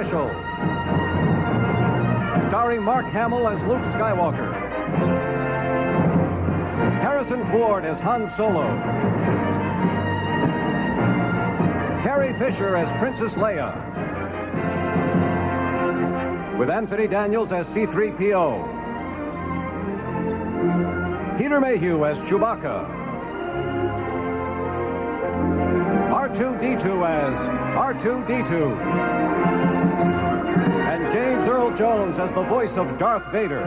[0.00, 0.30] Special.
[2.48, 4.50] Starring Mark Hamill as Luke Skywalker.
[7.02, 8.64] Harrison Ford as Han Solo.
[12.02, 13.76] Carrie Fisher as Princess Leia.
[16.58, 18.56] With Anthony Daniels as C3PO.
[21.36, 22.88] Peter Mayhew as Chewbacca.
[26.10, 27.34] R2D2 as
[27.76, 29.69] R2D2.
[31.80, 33.62] Jones as the voice of Darth Vader.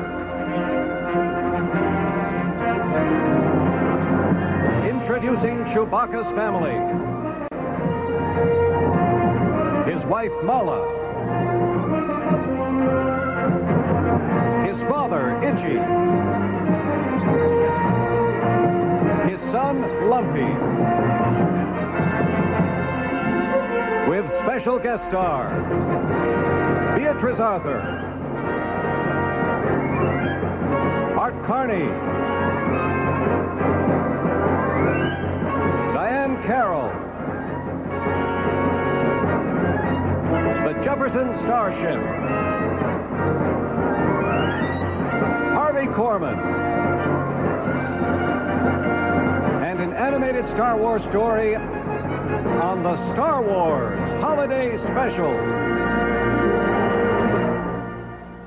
[4.88, 6.78] Introducing Chewbacca's family.
[9.92, 10.86] His wife Mala.
[14.68, 15.80] His father, Itchy.
[19.28, 20.54] His son, Lumpy.
[24.08, 25.50] With special guest star,
[26.96, 27.80] Beatrice Arthur.
[31.18, 31.88] Art Carney.
[35.94, 36.90] Diane Carroll.
[40.66, 42.00] The Jefferson Starship.
[45.56, 46.38] Harvey Korman.
[49.64, 55.83] And an animated Star Wars story on the Star Wars Holiday Special.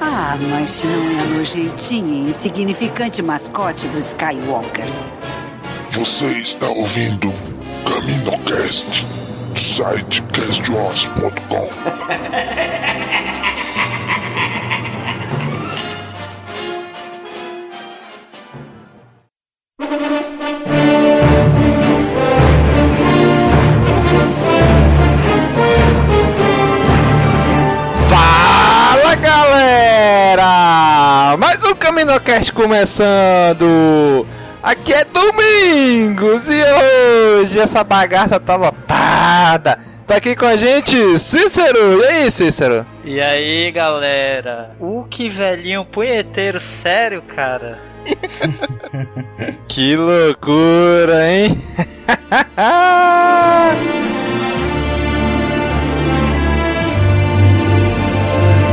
[0.00, 4.86] Ah, mas se não é nojentinha e insignificante mascote do Skywalker.
[5.90, 7.30] Você está ouvindo
[7.84, 9.04] CaminoCast
[9.52, 11.68] do site castwars.com.
[32.10, 34.26] Mais CaminoCast começando!
[34.60, 36.60] Aqui é Domingos e
[37.40, 39.78] hoje essa bagaça tá lotada!
[40.08, 42.00] Tá aqui com a gente Cícero!
[42.02, 42.84] E aí, Cícero?
[43.04, 44.72] E aí, galera?
[44.80, 47.78] Uh, que velhinho punheteiro, sério, cara?
[49.68, 51.62] Que loucura, hein?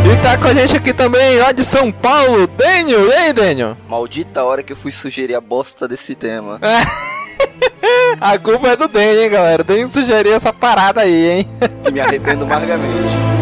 [0.08, 3.10] E tá com a gente aqui também, lá de São Paulo, Daniel.
[3.10, 3.76] E aí, Daniel?
[3.90, 6.62] Maldita hora que eu fui sugerir a bosta desse tema.
[8.22, 9.62] A culpa é do Daniel, hein, galera?
[9.64, 11.48] O Daniel sugeriu essa parada aí, hein?
[11.86, 13.37] E me arrependo amargamente.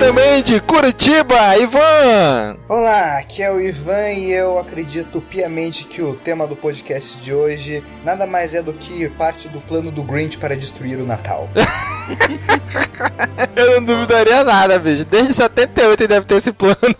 [0.00, 2.56] Também de Curitiba, Ivan!
[2.66, 7.34] Olá, aqui é o Ivan e eu acredito piamente que o tema do podcast de
[7.34, 11.50] hoje nada mais é do que parte do plano do Grinch para destruir o Natal.
[13.54, 15.04] Eu não duvidaria nada, bicho.
[15.04, 16.78] Desde 78 ele deve ter esse plano.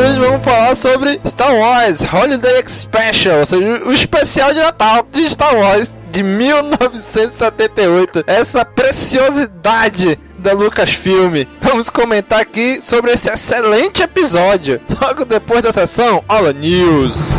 [0.00, 5.28] Hoje vamos falar sobre Star Wars Holiday Special, ou seja, o especial de Natal de
[5.28, 8.24] Star Wars de 1978.
[8.26, 11.46] Essa preciosidade da Lucasfilm.
[11.60, 14.80] Vamos comentar aqui sobre esse excelente episódio.
[15.00, 17.30] Logo depois da sessão All News.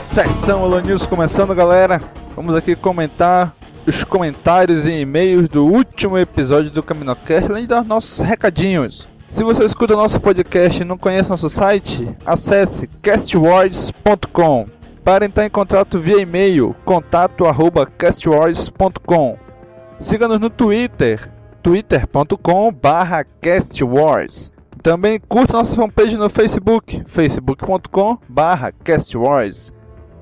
[0.00, 2.00] Sessão Holo News começando, galera.
[2.34, 3.52] Vamos aqui comentar
[3.86, 9.06] os comentários e e-mails do último episódio do CaminoCast, além dar nossos recadinhos.
[9.36, 14.64] Se você escuta nosso podcast e não conhece nosso site, acesse castwords.com.
[15.04, 19.36] Para entrar em contato via e-mail, contato@castwords.com.
[19.98, 21.30] Siga-nos no Twitter,
[21.62, 24.54] twitter.com barra castwars.
[24.82, 29.70] Também curta nossa fanpage no Facebook, facebook.com barra castwars.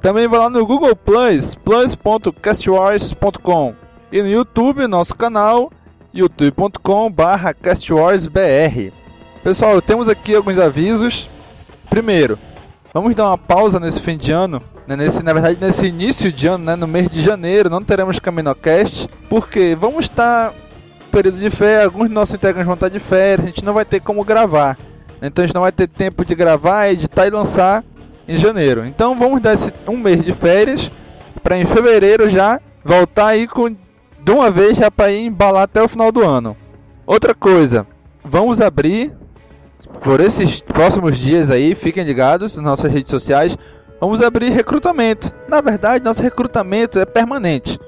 [0.01, 3.75] Também vai lá no Google Plus, plus.castwars.com
[4.11, 5.71] e no YouTube, nosso canal,
[6.13, 9.04] youtube.com barra castwarsbr.
[9.45, 11.29] Pessoal, temos aqui alguns avisos.
[11.91, 12.39] Primeiro,
[12.95, 16.47] vamos dar uma pausa nesse fim de ano, né, nesse, na verdade nesse início de
[16.47, 20.55] ano, né, no mês de janeiro, não teremos Caminocast, porque vamos estar
[21.13, 23.85] período de férias, alguns de nossos integrantes vão estar de férias, a gente não vai
[23.85, 24.79] ter como gravar.
[25.21, 27.85] Então a gente não vai ter tempo de gravar, editar e lançar
[28.27, 28.87] em janeiro.
[28.87, 30.91] Então vamos dar esse um mês de férias
[31.43, 35.89] para em fevereiro já voltar aí com de uma vez já para embalar até o
[35.89, 36.57] final do ano.
[37.07, 37.87] Outra coisa,
[38.25, 39.13] vamos abrir
[40.03, 43.57] por esses próximos dias aí, fiquem ligados nas nossas redes sociais,
[44.01, 45.33] vamos abrir recrutamento.
[45.49, 47.79] Na verdade, nosso recrutamento é permanente.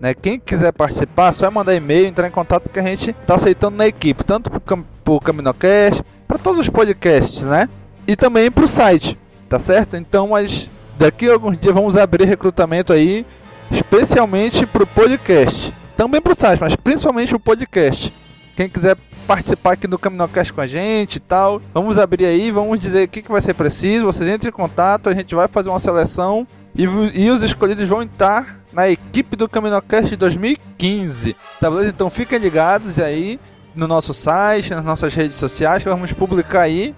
[0.00, 0.14] Né?
[0.14, 3.76] Quem quiser participar, só é mandar e-mail, entrar em contato porque a gente está aceitando
[3.76, 7.68] na equipe, tanto para o Caminocast, para todos os podcasts, né?
[8.06, 9.18] E também para o site,
[9.48, 9.96] tá certo?
[9.96, 10.68] Então, mas
[10.98, 13.26] daqui a alguns dias vamos abrir recrutamento aí,
[13.70, 15.74] especialmente para o podcast.
[15.96, 18.12] Também para o site, mas principalmente o podcast.
[18.56, 18.96] Quem quiser
[19.28, 23.08] participar aqui do Caminocast com a gente e tal, vamos abrir aí, vamos dizer o
[23.08, 24.06] que, que vai ser preciso.
[24.06, 28.02] Vocês entrem em contato, a gente vai fazer uma seleção e, e os escolhidos vão
[28.02, 31.36] estar na equipe do Caminocast 2015.
[31.60, 31.90] Tá beleza?
[31.90, 33.38] Então fiquem ligados aí
[33.74, 36.94] no nosso site, nas nossas redes sociais, que vamos publicar aí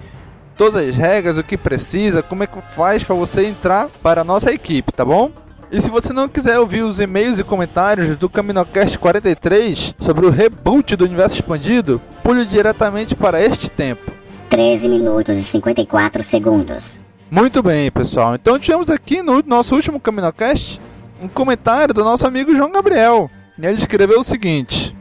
[0.56, 4.24] todas as regras, o que precisa, como é que faz para você entrar para a
[4.24, 5.32] nossa equipe, tá bom?
[5.72, 10.30] E se você não quiser ouvir os e-mails e comentários do Caminocast 43 sobre o
[10.30, 14.10] reboot do universo expandido, pule diretamente para este tempo.
[14.48, 16.98] 13 minutos e 54 segundos.
[17.30, 18.34] Muito bem, pessoal.
[18.34, 20.80] Então tivemos aqui no nosso último Caminocast
[21.22, 23.30] um comentário do nosso amigo João Gabriel.
[23.56, 24.96] Ele escreveu o seguinte: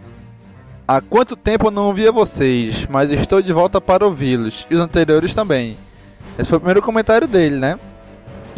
[0.87, 4.81] Há quanto tempo eu não via vocês, mas estou de volta para ouvi-los, e os
[4.81, 5.77] anteriores também.
[6.37, 7.79] Esse foi o primeiro comentário dele, né?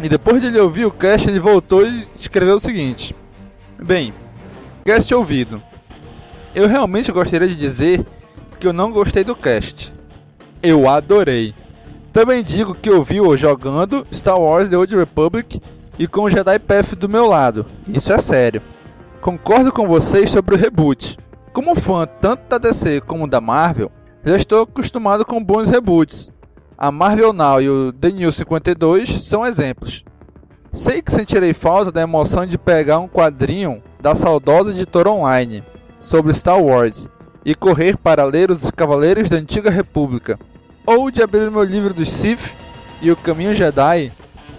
[0.02, 3.14] E depois de ele ouvir o cast, ele voltou e escreveu o seguinte:
[3.80, 4.12] Bem,
[4.84, 5.62] cast ouvido.
[6.54, 8.04] Eu realmente gostaria de dizer
[8.58, 9.92] que eu não gostei do cast.
[10.60, 11.54] Eu adorei.
[12.12, 15.62] Também digo que ouvi o jogando Star Wars The Old Republic
[15.98, 17.64] e com o Jedi Path do meu lado.
[17.88, 18.60] Isso é sério.
[19.20, 21.16] Concordo com vocês sobre o reboot.
[21.52, 23.90] Como fã tanto da DC como da Marvel,
[24.24, 26.32] já estou acostumado com bons reboots.
[26.82, 30.02] A Marvel Now e o The New 52 são exemplos.
[30.72, 35.62] Sei que sentirei falta da emoção de pegar um quadrinho da saudosa editora online
[36.00, 37.08] sobre Star Wars
[37.44, 40.40] e correr para ler os Cavaleiros da Antiga República,
[40.84, 42.52] ou de abrir meu livro dos Sith
[43.00, 44.10] e o Caminho Jedi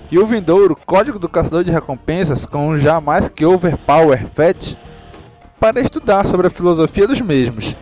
[0.10, 4.76] e o vindouro Código do Caçador de Recompensas com um já mais que overpower fetch
[5.60, 7.76] para estudar sobre a filosofia dos mesmos.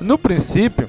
[0.00, 0.88] No princípio,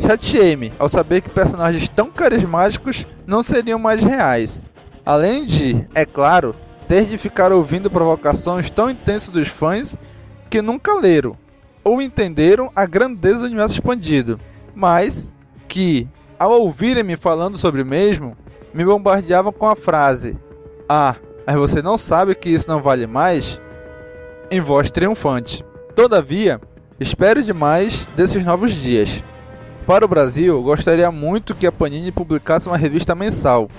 [0.00, 4.66] Chateei-me ao saber que personagens tão carismáticos não seriam mais reais.
[5.04, 6.54] Além de, é claro,
[6.86, 9.96] ter de ficar ouvindo provocações tão intensas dos fãs
[10.50, 11.36] que nunca leram
[11.82, 14.38] ou entenderam a grandeza do universo expandido,
[14.74, 15.32] mas
[15.68, 16.08] que,
[16.38, 18.36] ao ouvirem-me falando sobre o mesmo,
[18.74, 20.36] me bombardeavam com a frase:
[20.88, 21.14] Ah,
[21.46, 23.60] mas você não sabe que isso não vale mais?
[24.50, 25.64] Em voz triunfante.
[25.94, 26.60] Todavia,
[26.98, 29.22] espero demais desses novos dias.
[29.86, 33.70] Para o Brasil, gostaria muito que a Panini publicasse uma revista mensal,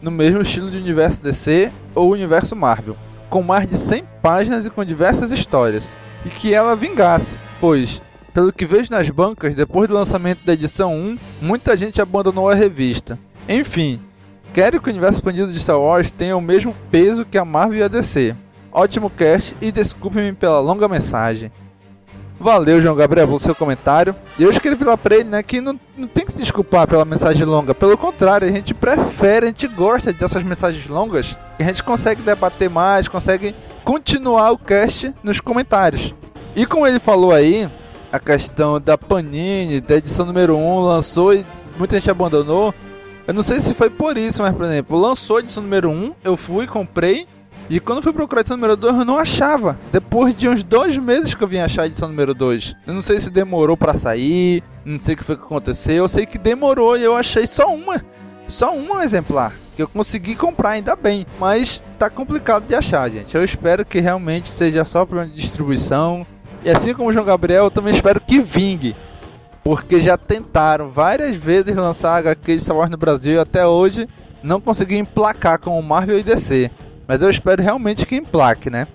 [0.00, 2.96] no mesmo estilo de Universo DC ou Universo Marvel,
[3.28, 8.00] com mais de 100 páginas e com diversas histórias, e que ela vingasse, pois,
[8.32, 12.54] pelo que vejo nas bancas, depois do lançamento da edição 1, muita gente abandonou a
[12.54, 13.18] revista.
[13.46, 14.00] Enfim,
[14.54, 17.80] quero que o universo expandido de Star Wars tenha o mesmo peso que a Marvel
[17.80, 18.34] e a DC.
[18.72, 21.52] Ótimo cast e desculpe-me pela longa mensagem.
[22.40, 24.16] Valeu, João Gabriel, pelo seu comentário.
[24.38, 27.04] E eu escrevi lá pra ele, né, que não, não tem que se desculpar pela
[27.04, 27.74] mensagem longa.
[27.74, 31.36] Pelo contrário, a gente prefere, a gente gosta dessas mensagens longas.
[31.58, 33.54] A gente consegue debater mais, consegue
[33.84, 36.14] continuar o cast nos comentários.
[36.56, 37.68] E como ele falou aí,
[38.10, 41.44] a questão da Panini, da edição número 1, lançou e
[41.78, 42.74] muita gente abandonou.
[43.26, 46.14] Eu não sei se foi por isso, mas por exemplo, lançou a edição número 1,
[46.24, 47.28] eu fui, comprei
[47.70, 49.78] e quando fui procurar a edição número 2, eu não achava.
[49.92, 52.74] Depois de uns dois meses que eu vim achar a edição número 2.
[52.84, 55.94] Eu não sei se demorou para sair, não sei o que foi que aconteceu.
[55.94, 58.04] Eu sei que demorou e eu achei só uma.
[58.48, 59.52] Só um exemplar.
[59.76, 61.24] Que eu consegui comprar, ainda bem.
[61.38, 63.36] Mas tá complicado de achar, gente.
[63.36, 66.26] Eu espero que realmente seja só problema de distribuição.
[66.64, 68.96] E assim como o João Gabriel, eu também espero que vingue.
[69.62, 74.08] Porque já tentaram várias vezes lançar HQ de Star Wars no Brasil e até hoje
[74.42, 76.68] não conseguiram emplacar com o Marvel e DC.
[77.10, 78.86] Mas eu espero realmente que emplaque, né?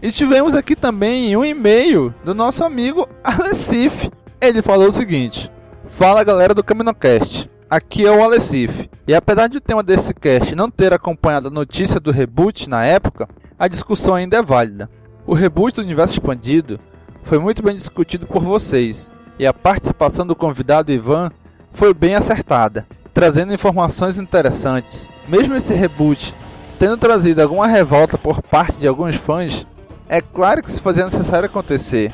[0.00, 4.08] E tivemos aqui também um e-mail do nosso amigo Alessif.
[4.40, 5.50] Ele falou o seguinte:
[5.88, 7.50] Fala galera do CaminoCast.
[7.68, 8.88] Aqui é o Alessif.
[9.08, 12.84] E apesar de o tema desse cast não ter acompanhado a notícia do reboot na
[12.84, 14.88] época, a discussão ainda é válida.
[15.26, 16.78] O reboot do universo expandido
[17.24, 21.32] foi muito bem discutido por vocês, e a participação do convidado Ivan
[21.72, 25.10] foi bem acertada, trazendo informações interessantes.
[25.26, 26.32] Mesmo esse reboot
[26.78, 29.66] tendo trazido alguma revolta por parte de alguns fãs,
[30.08, 32.12] é claro que se fazia necessário acontecer.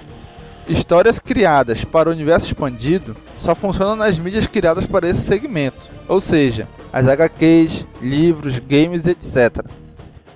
[0.67, 6.21] Histórias criadas para o universo expandido só funcionam nas mídias criadas para esse segmento, ou
[6.21, 9.65] seja, as HQs, livros, games, etc.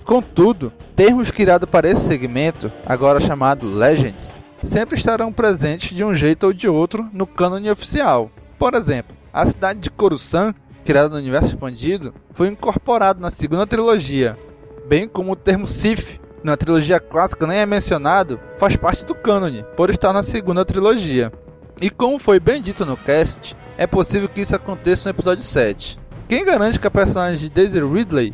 [0.05, 6.45] Contudo, termos criados para esse segmento, agora chamado Legends, sempre estarão presentes de um jeito
[6.45, 8.31] ou de outro no cânone oficial.
[8.59, 10.55] Por exemplo, a cidade de Coruscant,
[10.89, 14.39] criada no universo expandido, foi incorporada na segunda trilogia,
[14.89, 19.67] bem como o termo Sith, na trilogia clássica nem é mencionado, faz parte do cânone,
[19.77, 21.31] por estar na segunda trilogia.
[21.79, 26.01] E como foi bem dito no cast, é possível que isso aconteça no episódio 7.
[26.27, 28.33] Quem garante que a personagem de Daisy Ridley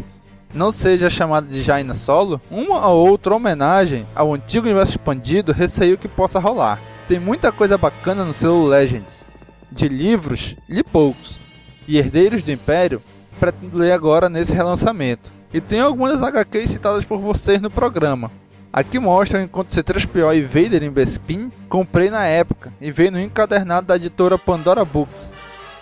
[0.54, 5.98] não seja chamada de Jaina Solo, uma ou outra homenagem ao antigo universo expandido receio
[5.98, 6.80] que possa rolar.
[7.08, 9.26] Tem muita coisa bacana no selo Legends.
[9.72, 11.42] De livros, li poucos.
[11.86, 13.02] E Herdeiros do Império,
[13.38, 15.32] pretendo ler agora nesse relançamento.
[15.52, 18.30] E tem algumas HQs citadas por vocês no programa.
[18.72, 23.86] Aqui mostra enquanto C3PO e Vader em Bespin comprei na época e veio no encadernado
[23.86, 25.32] da editora Pandora Books,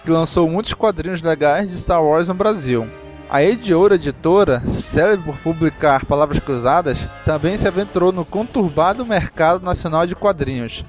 [0.04, 2.86] que lançou muitos quadrinhos legais de Star Wars no Brasil.
[3.30, 10.06] A Ediora Editora, célebre por publicar palavras cruzadas, também se aventurou no conturbado mercado nacional
[10.06, 10.84] de quadrinhos,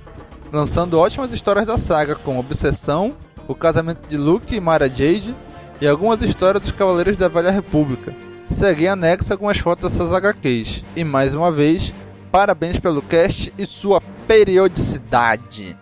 [0.52, 3.14] lançando ótimas histórias da saga como Obsessão,
[3.48, 5.36] O Casamento de Luke e Mara Jade
[5.82, 8.14] e algumas histórias dos Cavaleiros da Velha República
[8.50, 10.84] segue anexo algumas fotos dessas HQs.
[10.96, 11.94] E mais uma vez,
[12.32, 15.76] parabéns pelo cast e sua periodicidade.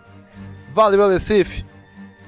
[0.74, 1.64] Valeu, Alessif!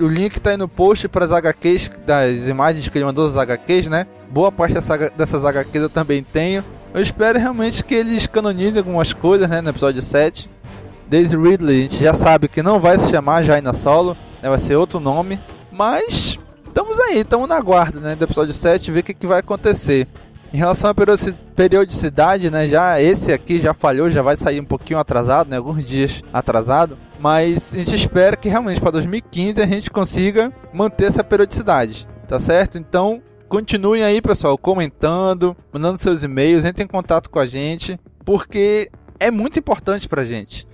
[0.00, 3.36] O link tá aí no post para as HQs, das imagens que ele mandou das
[3.36, 4.06] HQs, né?
[4.28, 6.64] Boa parte dessa, dessas HQs eu também tenho.
[6.92, 9.60] Eu espero realmente que eles canonizem algumas coisas, né?
[9.60, 10.50] No episódio 7.
[11.14, 14.58] Daisy Ridley, a gente já sabe que não vai se chamar Jaina Solo, né, vai
[14.58, 15.38] ser outro nome.
[15.70, 18.16] Mas estamos aí, estamos na guarda, né?
[18.16, 20.08] Do episódio 7, ver o que, que vai acontecer.
[20.52, 20.94] Em relação à
[21.54, 25.84] periodicidade, né, já esse aqui já falhou, já vai sair um pouquinho atrasado, né, alguns
[25.84, 31.22] dias atrasado, mas a gente espera que realmente para 2015 a gente consiga manter essa
[31.22, 32.76] periodicidade, tá certo?
[32.76, 38.90] Então, continuem aí, pessoal, comentando, mandando seus e-mails, entrem em contato com a gente, porque
[39.20, 40.66] é muito importante pra gente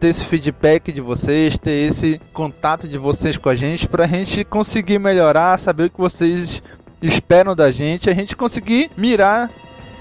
[0.00, 4.42] ter esse feedback de vocês, ter esse contato de vocês com a gente, pra gente
[4.44, 6.62] conseguir melhorar, saber o que vocês
[7.02, 9.50] esperam da gente, a gente conseguir mirar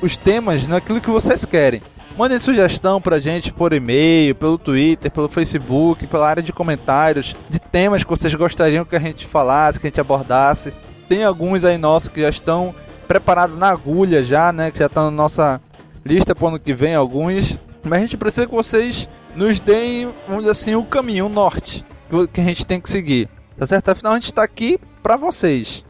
[0.01, 1.81] os temas naquilo que vocês querem.
[2.17, 7.59] Mandem sugestão pra gente por e-mail, pelo Twitter, pelo Facebook, pela área de comentários, de
[7.59, 10.73] temas que vocês gostariam que a gente falasse, que a gente abordasse.
[11.09, 12.73] Tem alguns aí nossos que já estão
[13.07, 14.71] preparados na agulha já, né?
[14.71, 15.61] Que já estão na nossa
[16.05, 17.57] lista pro ano que vem, alguns.
[17.83, 21.85] Mas a gente precisa que vocês nos deem, vamos dizer assim, o caminho, o norte
[22.33, 23.29] que a gente tem que seguir.
[23.57, 23.89] Tá certo?
[23.89, 25.83] Afinal, a gente tá aqui pra vocês.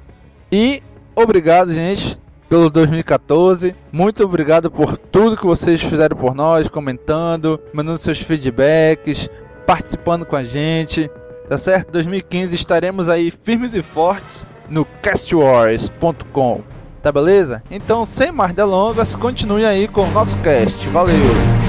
[0.51, 0.81] E
[1.15, 2.19] obrigado, gente,
[2.50, 3.75] pelo 2014.
[3.91, 9.29] Muito obrigado por tudo que vocês fizeram por nós, comentando, mandando seus feedbacks,
[9.65, 11.10] participando com a gente.
[11.48, 11.91] Tá certo?
[11.91, 16.62] 2015 estaremos aí firmes e fortes no castwars.com.
[17.01, 17.63] Tá beleza?
[17.72, 20.88] Então, sem mais delongas, continue aí com o nosso cast.
[20.89, 21.68] Valeu!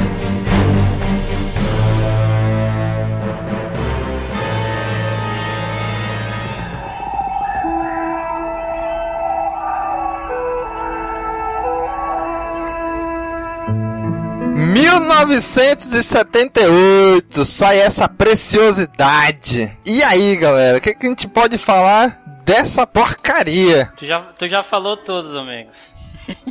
[14.98, 19.76] 1978 sai essa preciosidade.
[19.84, 23.92] E aí, galera, o que, que, a gente pode falar dessa porcaria?
[23.96, 25.76] Tu já, tu já falou tudo, Domingos.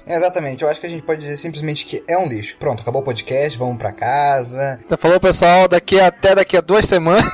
[0.05, 2.55] É, exatamente, eu acho que a gente pode dizer simplesmente que é um lixo.
[2.58, 4.79] Pronto, acabou o podcast, vamos pra casa.
[4.86, 7.25] Então falou, pessoal, daqui até daqui a duas semanas.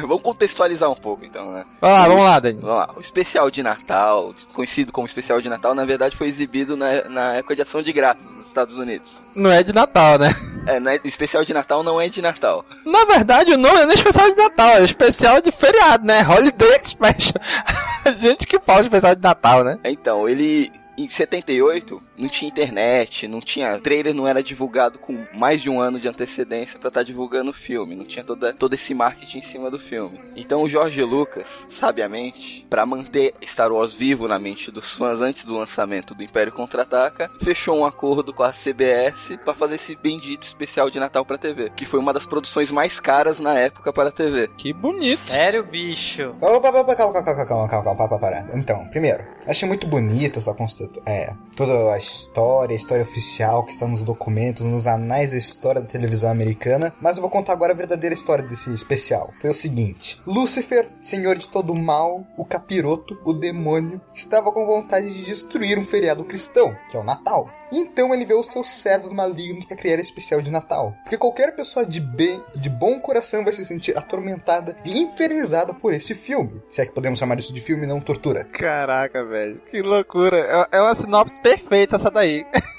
[0.00, 1.64] vamos contextualizar um pouco, então, né?
[1.82, 2.60] Ah, vamos lá, Dani.
[2.60, 2.90] Vamos lá.
[2.96, 7.34] O especial de Natal, conhecido como especial de Natal, na verdade foi exibido na, na
[7.34, 9.20] época de ação de graças Estados Unidos.
[9.34, 10.30] Não é de Natal, né?
[10.66, 12.64] É, não é, o especial de Natal não é de Natal.
[12.86, 16.26] Na verdade, o nome não é especial de Natal, é especial de feriado, né?
[16.26, 17.42] Holiday Special.
[18.04, 19.78] A gente que fala especial de Natal, né?
[19.84, 25.62] Então, ele em 78 não tinha internet, não tinha trailer, não era divulgado com mais
[25.62, 28.74] de um ano de antecedência para estar tá divulgando o filme, não tinha toda, todo
[28.74, 30.20] esse marketing em cima do filme.
[30.36, 35.44] Então o George Lucas, sabiamente, para manter Star Wars vivo na mente dos fãs antes
[35.44, 40.42] do lançamento do Império Contra-Ataca, fechou um acordo com a CBS para fazer esse bendito
[40.42, 44.10] especial de Natal para TV, que foi uma das produções mais caras na época para
[44.10, 44.48] TV.
[44.56, 45.30] Que bonito.
[45.30, 46.34] Sério, bicho?
[46.40, 50.54] Opa, opa, calma, calma, calma, calma, calma, calma, calma, Então, primeiro, achei muito bonita essa
[50.54, 55.36] construção, é, toda a história, a história oficial que está nos documentos, nos anais da
[55.36, 59.32] história da televisão americana, mas eu vou contar agora a verdadeira história desse especial.
[59.40, 64.66] Foi o seguinte: Lúcifer, senhor de todo o mal, o capiroto, o demônio, estava com
[64.66, 67.48] vontade de destruir um feriado cristão, que é o Natal.
[67.72, 70.94] Então ele vê os seus servos malignos para criar esse especial de Natal.
[71.02, 75.92] Porque qualquer pessoa de bem, de bom coração vai se sentir atormentada e infernizada por
[75.92, 76.62] esse filme.
[76.70, 78.44] Se é que podemos chamar isso de filme, não tortura.
[78.44, 79.60] Caraca, velho.
[79.68, 80.68] Que loucura.
[80.72, 82.46] É, é uma sinopse perfeita essa daí.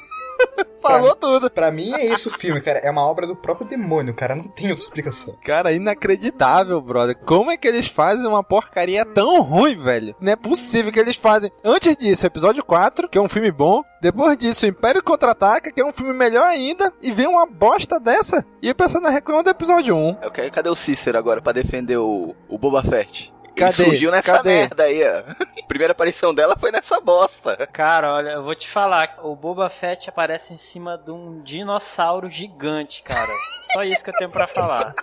[0.81, 1.49] Falou pra, tudo.
[1.49, 2.79] Pra mim é isso o filme, cara.
[2.79, 4.35] É uma obra do próprio demônio, cara.
[4.35, 5.35] Não tem outra explicação.
[5.43, 7.17] Cara, inacreditável, brother.
[7.25, 10.15] Como é que eles fazem uma porcaria tão ruim, velho?
[10.19, 11.51] Não é possível que eles fazem.
[11.63, 13.83] Antes disso, episódio 4, que é um filme bom.
[13.99, 16.93] Depois disso, Império Contra-Ataca, que é um filme melhor ainda.
[17.01, 18.45] E vem uma bosta dessa.
[18.61, 20.17] E o pessoal reclama do episódio 1.
[20.21, 23.33] Eu quero, cadê o Cícero agora pra defender o, o Boba Fett?
[23.55, 23.73] Cadê?
[23.73, 24.49] Surgiu nessa Cadê?
[24.49, 25.23] merda aí, ó.
[25.63, 27.67] A primeira aparição dela foi nessa bosta.
[27.73, 32.29] Cara, olha, eu vou te falar, o Boba Fett aparece em cima de um dinossauro
[32.29, 33.31] gigante, cara.
[33.73, 34.93] Só isso que eu tenho pra falar.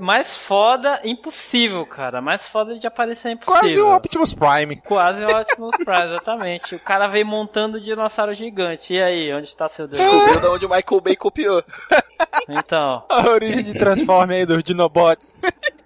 [0.00, 2.20] Mais foda, impossível, cara.
[2.20, 3.60] Mais foda de aparecer é impossível.
[3.60, 4.76] Quase o Optimus Prime.
[4.76, 6.74] Quase o Optimus Prime, exatamente.
[6.74, 8.94] O cara veio montando o dinossauro gigante.
[8.94, 10.00] E aí, onde está seu Deus?
[10.00, 11.62] Descobriu de onde o Michael Bay copiou.
[12.48, 13.04] Então.
[13.08, 15.34] A origem de Transform aí dos Dinobots.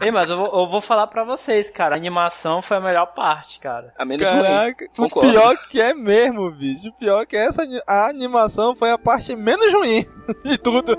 [0.00, 1.94] Ei, mas eu vou, eu vou, falar pra vocês, cara.
[1.94, 3.92] A animação foi a melhor parte, cara.
[3.96, 5.08] A menos Caraca, ruim.
[5.12, 6.88] o pior que é mesmo, bicho.
[6.88, 10.04] O pior que essa a animação foi a parte menos ruim
[10.44, 10.96] de tudo.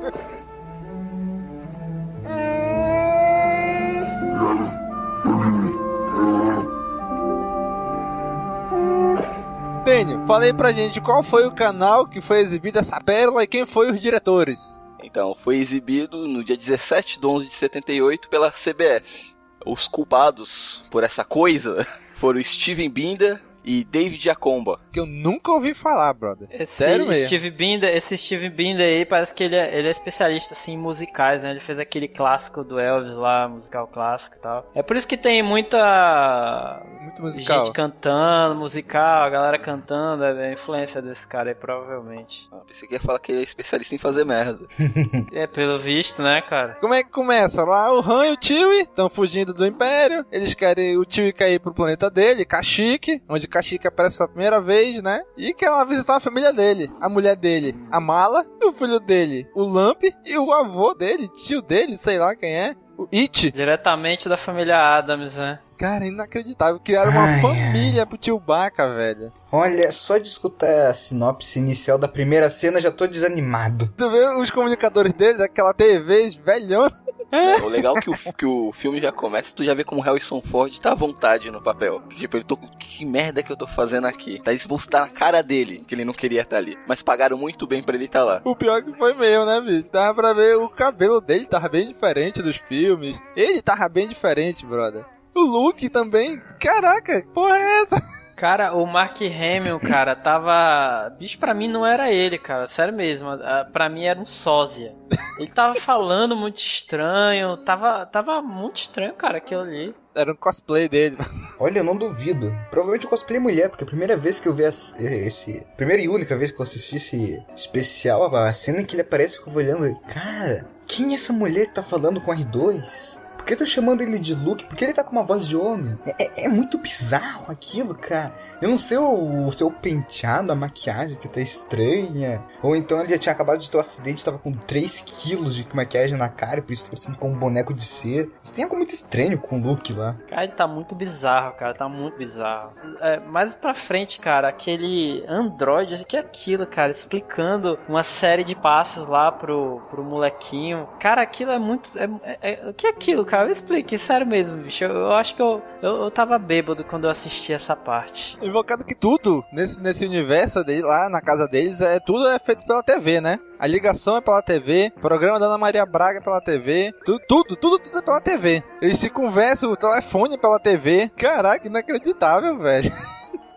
[9.84, 13.48] Daniel, fala aí pra gente qual foi o canal que foi exibido essa pérola e
[13.48, 14.82] quem foi os diretores.
[15.04, 19.36] Então, foi exibido no dia 17 de 11 de 78 pela CBS.
[19.66, 21.86] Os culpados por essa coisa
[22.16, 24.80] foram Steven Binder e David Acomba.
[24.92, 26.48] Que eu nunca ouvi falar, brother.
[26.52, 27.26] Esse Sério mesmo?
[27.28, 30.78] Steve Binder, esse Steve Binder aí parece que ele é, ele é especialista assim, em
[30.78, 31.52] musicais, né?
[31.52, 34.70] Ele fez aquele clássico do Elvis lá, musical clássico e tal.
[34.76, 37.66] É por isso que tem muita Muito musical.
[37.66, 42.48] gente cantando, musical, a galera cantando, é a influência desse cara aí, provavelmente.
[42.52, 44.66] Ah, pensei que ia falar que ele é especialista em fazer merda.
[45.34, 46.78] é, pelo visto, né, cara?
[46.80, 47.64] Como é que começa?
[47.64, 50.26] Lá o Han e o Chewie estão fugindo do Império.
[50.32, 55.02] Eles querem o Chewie cair pro planeta dele, Kashyyyk, onde Kashyyyk aparece pela primeira vez,
[55.04, 55.22] né?
[55.38, 56.90] E quer lá visitar a família dele.
[57.00, 61.30] A mulher dele, a Mala, e o filho dele, o Lamp, e o avô dele,
[61.30, 63.52] tio dele, sei lá quem é, o It.
[63.52, 65.60] Diretamente da família Adams, né?
[65.78, 66.80] Cara, inacreditável.
[66.80, 69.32] Criaram uma Ai, família pro tio Baca, velho.
[69.52, 73.94] Olha, só de escutar a sinopse inicial da primeira cena já tô desanimado.
[73.98, 76.90] Tu vê os comunicadores deles, aquela TV velhão.
[77.34, 80.00] É, o legal é que o, que o filme já começa, tu já vê como
[80.00, 82.02] o Harrison Ford tá à vontade no papel.
[82.16, 82.56] Tipo, ele tô.
[82.56, 84.40] Que merda que eu tô fazendo aqui?
[84.44, 86.78] Tá exposto tá na cara dele, que ele não queria estar ali.
[86.88, 88.42] Mas pagaram muito bem pra ele estar lá.
[88.46, 89.90] O pior que foi mesmo, né, bicho?
[89.92, 93.20] Dava pra ver o cabelo dele, tava bem diferente dos filmes.
[93.36, 95.04] Ele tava bem diferente, brother.
[95.34, 96.40] O look também.
[96.60, 98.23] Caraca, que porra é essa?
[98.44, 101.10] Cara, o Mark Hamill, cara, tava.
[101.18, 102.68] Bicho, pra mim não era ele, cara.
[102.68, 103.30] Sério mesmo.
[103.72, 104.94] Pra mim era um sósia.
[105.40, 107.56] Ele tava falando muito estranho.
[107.64, 109.96] Tava, tava muito estranho, cara, aquilo ali.
[110.14, 111.18] Era um cosplay dele.
[111.58, 112.54] Olha, eu não duvido.
[112.70, 115.66] Provavelmente eu cosplay mulher, porque a primeira vez que eu vi esse, esse.
[115.78, 119.40] Primeira e única vez que eu assisti esse especial, a cena em que ele aparece,
[119.40, 119.98] eu vou olhando.
[120.02, 123.23] Cara, quem é essa mulher que tá falando com R2?
[123.44, 124.64] Por que tô chamando ele de Luke?
[124.64, 126.00] Por que ele tá com uma voz de homem?
[126.18, 128.34] É, é muito bizarro aquilo, cara.
[128.64, 132.42] Eu não sei o, o seu penteado, a maquiagem que tá estranha.
[132.62, 135.68] Ou então ele já tinha acabado de ter um acidente, tava com 3 quilos de
[135.76, 138.30] maquiagem na cara, por isso tá parecendo com um boneco de cera.
[138.42, 140.16] Mas tem algo muito estranho com o Luke lá.
[140.30, 141.74] Cara, ele tá muito bizarro, cara.
[141.74, 142.72] Tá muito bizarro.
[143.02, 146.92] É, mais pra frente, cara, aquele Android, o que é aquilo, cara?
[146.92, 150.88] Explicando uma série de passos lá pro, pro molequinho.
[151.00, 151.90] Cara, aquilo é muito.
[152.00, 153.46] É, é- é- o que é aquilo, cara?
[153.46, 154.86] Me explique, sério mesmo, bicho.
[154.86, 158.38] Eu, eu acho que eu, eu, eu tava bêbado quando eu assisti essa parte.
[158.54, 162.64] Invocado que tudo nesse, nesse universo dele, lá na casa deles, é tudo é feito
[162.68, 163.40] pela TV, né?
[163.58, 167.20] A ligação é pela TV, o programa da Ana Maria Braga é pela TV, tudo,
[167.28, 168.64] tudo, tudo, tudo é pela TV.
[168.80, 171.10] Eles se conversam, o telefone é pela TV.
[171.18, 172.94] Caraca, inacreditável, velho.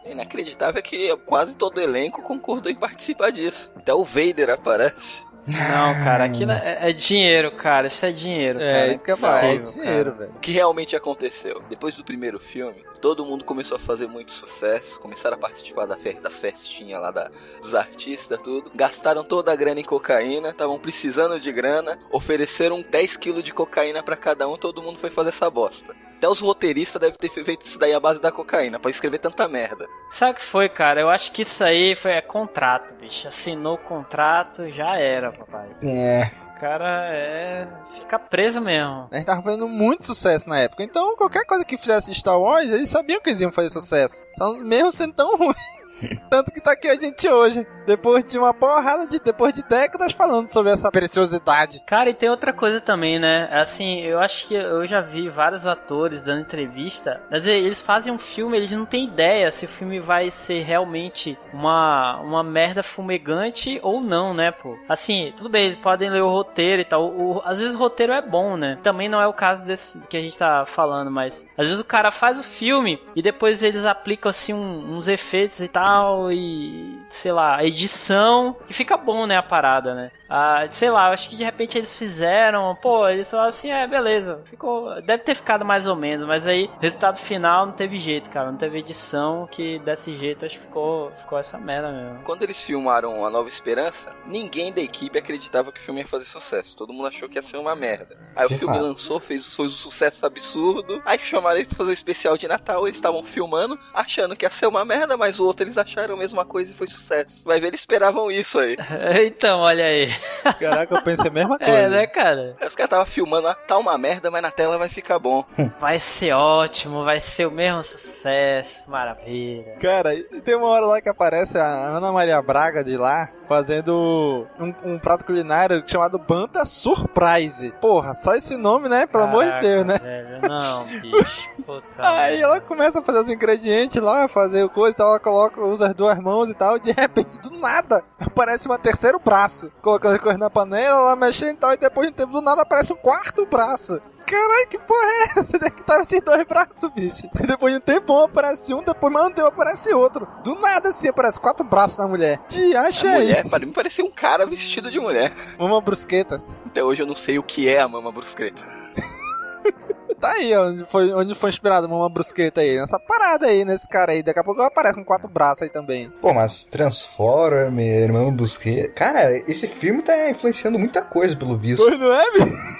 [0.06, 3.70] Inacreditável é que quase todo elenco concordou em participar disso.
[3.76, 5.25] Até o Vader aparece.
[5.46, 7.86] Não, cara, aquilo é, é dinheiro, cara.
[7.86, 8.92] Isso é dinheiro, É, cara.
[8.94, 10.18] isso que é Impossível, dinheiro, cara.
[10.26, 10.32] velho.
[10.36, 11.62] O que realmente aconteceu?
[11.68, 15.96] Depois do primeiro filme, todo mundo começou a fazer muito sucesso, começaram a participar da
[15.96, 17.30] fe- das festinhas lá da-
[17.62, 18.70] dos artistas, tudo.
[18.74, 24.02] Gastaram toda a grana em cocaína, estavam precisando de grana, ofereceram 10 quilos de cocaína
[24.02, 25.94] pra cada um, todo mundo foi fazer essa bosta.
[26.16, 29.46] Até os roteiristas devem ter feito isso daí à base da cocaína, pra escrever tanta
[29.46, 29.86] merda.
[30.10, 31.00] Sabe o que foi, cara?
[31.00, 33.28] Eu acho que isso aí foi é contrato, bicho.
[33.28, 35.68] Assinou o contrato, já era, papai.
[35.82, 36.30] É.
[36.56, 37.68] O cara é.
[37.98, 39.08] fica preso mesmo.
[39.12, 40.82] A gente tava fazendo muito sucesso na época.
[40.82, 44.24] Então, qualquer coisa que fizesse Star Wars, eles sabiam que eles iam fazer sucesso.
[44.32, 45.54] Então, mesmo sendo tão ruim.
[46.30, 47.66] Tanto que tá aqui a gente hoje.
[47.86, 49.18] Depois de uma porrada de.
[49.20, 51.80] Depois de décadas falando sobre essa preciosidade.
[51.86, 53.48] Cara, e tem outra coisa também, né?
[53.52, 57.20] Assim, eu acho que eu já vi vários atores dando entrevista.
[57.30, 61.38] Mas eles fazem um filme, eles não têm ideia se o filme vai ser realmente
[61.52, 64.76] uma, uma merda fumegante ou não, né, pô?
[64.88, 67.04] Assim, tudo bem, eles podem ler o roteiro e tal.
[67.06, 68.78] O, às vezes o roteiro é bom, né?
[68.82, 71.84] Também não é o caso desse que a gente tá falando, mas às vezes o
[71.84, 76.98] cara faz o filme e depois eles aplicam assim um- uns efeitos e tal e
[77.10, 80.10] sei lá, edição e fica bom, né, a parada, né?
[80.28, 84.42] Ah, sei lá, acho que de repente eles fizeram, pô, eles falaram assim, é, beleza,
[84.46, 88.50] ficou, deve ter ficado mais ou menos, mas aí, resultado final não teve jeito, cara,
[88.50, 92.24] não teve edição que desse jeito, acho que ficou, ficou essa merda mesmo.
[92.24, 96.24] Quando eles filmaram A Nova Esperança, ninguém da equipe acreditava que o filme ia fazer
[96.24, 96.76] sucesso.
[96.76, 98.18] Todo mundo achou que ia ser uma merda.
[98.34, 101.00] Aí De o filme lançou, fez, fez um sucesso absurdo.
[101.04, 102.86] Aí chamaram ele pra fazer o especial de Natal.
[102.86, 106.18] Eles estavam filmando, achando que ia ser uma merda, mas o outro eles acharam a
[106.18, 106.95] mesma coisa e foi sucesso.
[107.44, 108.76] Vai ver, eles esperavam isso aí.
[109.26, 110.10] então, olha aí.
[110.58, 111.72] Caraca, eu pensei a mesma coisa.
[111.72, 112.56] É, né, cara?
[112.60, 115.44] Os caras estavam filmando, ah, tá uma merda, mas na tela vai ficar bom.
[115.80, 119.76] Vai ser ótimo, vai ser o mesmo sucesso, maravilha.
[119.80, 124.46] Cara, e tem uma hora lá que aparece a Ana Maria Braga de lá fazendo
[124.58, 127.72] um, um prato culinário chamado Banta Surprise.
[127.80, 129.06] Porra, só esse nome, né?
[129.06, 129.98] Pelo amor de Caraca, Deus, né?
[129.98, 131.50] Velho, não, bicho.
[131.64, 135.20] Puta Aí ela começa a fazer os ingredientes lá, fazer o coisa e tal, ela
[135.20, 139.72] coloca, usa as duas mãos e tal, de repente, do nada, aparece um terceiro braço,
[139.82, 142.40] colocando as coisas na panela, ela mexendo e tal, e depois de um tempo, do
[142.40, 144.00] nada, aparece um quarto braço.
[144.24, 145.54] Caralho, que porra é essa?
[145.56, 147.28] Onde é que tava esses dois braços, bicho?
[147.42, 150.28] E depois de um tempão aparece um, depois mais um tempo aparece outro.
[150.44, 152.40] Do nada assim, aparece quatro braços na mulher.
[152.48, 153.22] De acha aí.
[153.22, 155.32] mulher, para mim, parecia um cara vestido de mulher.
[155.58, 156.42] Uma brusqueta.
[156.66, 158.64] Até hoje eu não sei o que é a mama brusqueta.
[160.20, 162.78] Tá aí, onde foi, onde foi inspirado uma brusqueta aí.
[162.78, 164.22] Nessa parada aí, nesse cara aí.
[164.22, 166.10] Daqui a pouco aparece com quatro braços aí também.
[166.20, 168.88] Pô, mas Transformer, Irmão Busquet.
[168.88, 171.84] Cara, esse filme tá influenciando muita coisa, pelo visto.
[171.84, 172.24] Pois não é?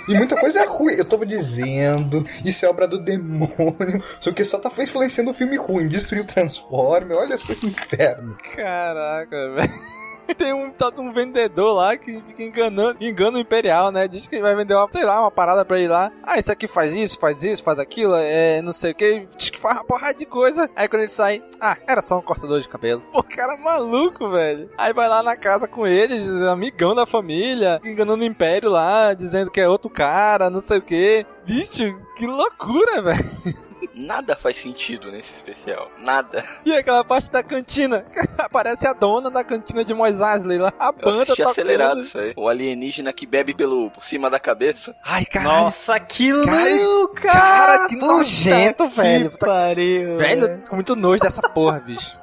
[0.09, 0.95] E muita coisa é ruim.
[0.95, 4.03] Eu tava dizendo, isso é obra do demônio.
[4.21, 5.89] Só que só tá influenciando o filme ruim.
[5.89, 7.19] Destruiu o Transformer.
[7.19, 8.37] Olha só que inferno.
[8.55, 10.06] Caraca, velho.
[10.37, 14.07] Tem um de um vendedor lá que fica enganando, engana o Imperial, né?
[14.07, 16.13] Diz que vai vender uma, sei lá, uma parada pra ele lá.
[16.23, 19.27] Ah, isso aqui faz isso, faz isso, faz aquilo, é não sei o que.
[19.37, 20.71] Diz que faz uma porrada de coisa.
[20.77, 23.03] Aí quando ele sai, ah, era só um cortador de cabelo.
[23.13, 24.71] Pô, cara maluco, velho.
[24.77, 29.51] Aí vai lá na casa com eles, amigão da família, enganando o Império lá, dizendo
[29.51, 31.27] que é outro cara, não sei o que.
[31.45, 33.57] Bicho, que loucura, velho.
[33.95, 35.91] Nada faz sentido nesse especial.
[35.99, 36.45] Nada.
[36.65, 38.05] E aquela parte da cantina?
[38.39, 40.73] Aparece a dona da cantina de Mois Eisley lá.
[40.79, 41.51] A Eu banda assisti tocando.
[41.53, 42.33] acelerado isso aí.
[42.37, 44.95] O alienígena que bebe pelo por cima da cabeça.
[45.05, 45.65] Ai, caralho.
[45.65, 47.67] Nossa, que louco, Cara, cara.
[47.79, 49.31] cara, que nojento, velho.
[49.31, 50.17] Que pariu.
[50.17, 52.19] Velho, com muito nojo dessa porra, bicho.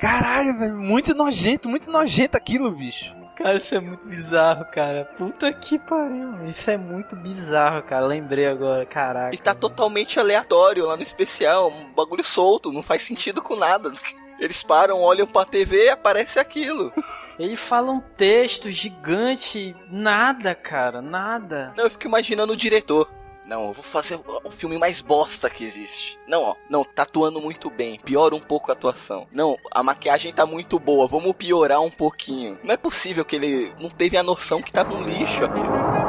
[0.00, 3.14] Caralho, velho, muito nojento, muito nojento aquilo, bicho.
[3.42, 5.08] Cara, isso é muito bizarro, cara.
[5.16, 6.46] Puta que pariu.
[6.46, 8.04] Isso é muito bizarro, cara.
[8.04, 9.34] Lembrei agora, caraca.
[9.34, 11.70] E tá totalmente aleatório lá no especial.
[11.70, 13.90] Um bagulho solto, não faz sentido com nada.
[14.38, 16.92] Eles param, olham pra TV e aparece aquilo.
[17.38, 19.74] Ele fala um texto gigante.
[19.88, 21.72] Nada, cara, nada.
[21.74, 23.08] Não, eu fico imaginando o diretor.
[23.50, 26.16] Não, eu vou fazer o filme mais bosta que existe.
[26.24, 27.98] Não, ó, não, tá atuando muito bem.
[27.98, 29.26] Piora um pouco a atuação.
[29.32, 32.56] Não, a maquiagem tá muito boa, vamos piorar um pouquinho.
[32.62, 35.99] Não é possível que ele não teve a noção que tava um lixo aquilo.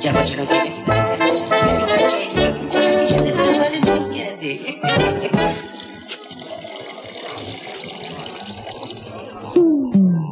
[0.00, 0.60] Já pode tirar o dedo
[4.40, 5.39] aqui.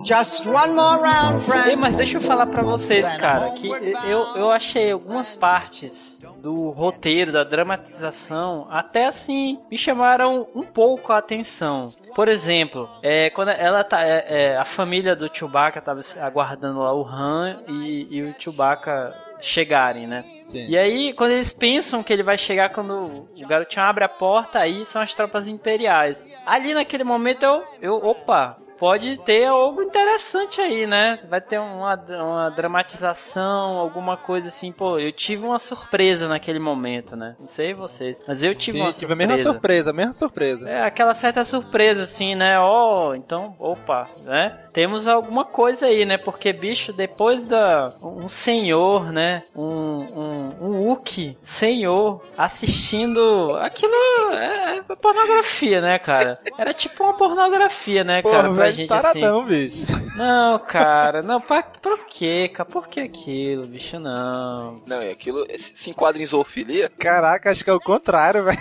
[0.09, 4.51] Just one more round, Ei, mas deixa eu falar pra vocês, cara, que eu, eu
[4.51, 11.93] achei algumas partes do roteiro, da dramatização, até assim, me chamaram um pouco a atenção.
[12.15, 14.03] Por exemplo, é, quando ela tá.
[14.03, 19.15] É, é, a família do Chewbacca tava aguardando lá o Han e, e o Chewbacca
[19.43, 20.25] chegarem, né?
[20.43, 20.69] Sim.
[20.69, 24.59] E aí, quando eles pensam que ele vai chegar quando o garotinho abre a porta,
[24.59, 26.27] aí são as tropas imperiais.
[26.47, 31.19] Ali naquele momento eu, eu opa, pode ter algo interessante aí, né?
[31.29, 34.73] Vai ter uma, uma dramatização, alguma coisa assim.
[34.73, 37.35] Pô, eu tive uma surpresa naquele momento, né?
[37.39, 39.25] Não sei vocês, mas eu tive Sim, uma tive surpresa.
[39.25, 40.69] a mesma surpresa, a mesma surpresa.
[40.69, 42.59] É, aquela certa surpresa, assim, né?
[42.59, 44.59] Ó, oh, então, opa, né?
[44.73, 46.17] Temos alguma coisa aí, né?
[46.17, 47.93] Porque, bicho, depois da.
[48.03, 49.43] Um senhor, né?
[49.57, 53.57] Um, um, um Wookie senhor assistindo.
[53.61, 53.95] Aquilo
[54.33, 56.39] é, é pornografia, né, cara?
[56.57, 58.49] Era tipo uma pornografia, né, Pô, cara?
[58.69, 59.49] Pra gente taradão, assim.
[59.49, 59.87] bicho.
[60.17, 62.69] Não, cara, não, pra, por quê, cara?
[62.69, 63.99] Por que aquilo, bicho?
[63.99, 64.83] Não.
[64.87, 66.91] Não, e aquilo se enquadra em zoofilia?
[66.99, 68.59] Caraca, acho que é o contrário, velho.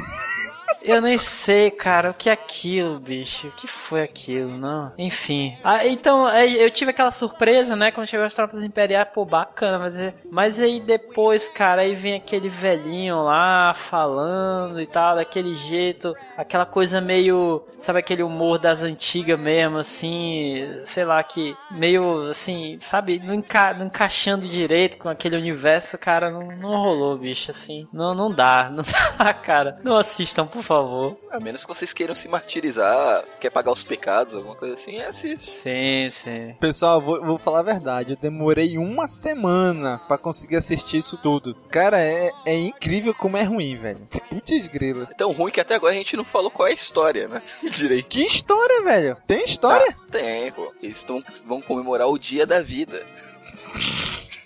[0.81, 3.47] Eu nem sei, cara, o que é aquilo, bicho?
[3.47, 4.91] O que foi aquilo, não?
[4.97, 5.57] Enfim.
[5.63, 7.91] Ah, então, eu tive aquela surpresa, né?
[7.91, 12.49] Quando chegou as tropas imperiais, pô, bacana, mas, mas aí depois, cara, aí vem aquele
[12.49, 19.39] velhinho lá falando e tal, daquele jeito, aquela coisa meio, sabe, aquele humor das antigas
[19.39, 25.35] mesmo, assim, sei lá, que meio assim, sabe, não, enca não encaixando direito com aquele
[25.35, 27.87] universo, cara, não, não rolou, bicho, assim.
[27.91, 29.79] Não, não dá, não dá, cara.
[29.83, 31.17] Não assistam, por favor.
[31.31, 35.49] A menos que vocês queiram se martirizar, quer pagar os pecados, alguma coisa assim, assiste.
[35.49, 36.55] Sim, sim.
[36.59, 38.11] Pessoal, vou, vou falar a verdade.
[38.11, 41.55] Eu demorei uma semana para conseguir assistir isso tudo.
[41.71, 44.07] Cara, é, é incrível como é ruim, velho.
[44.29, 45.07] Putz grila.
[45.09, 47.41] É tão ruim que até agora a gente não falou qual é a história, né?
[47.71, 48.07] Direito.
[48.07, 49.17] Que história, velho?
[49.25, 49.87] Tem história?
[49.89, 50.73] Ah, tem, pô.
[50.83, 53.05] Eles tão, vão comemorar o dia da vida.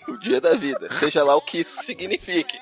[0.07, 2.57] O dia da vida, seja lá o que isso signifique.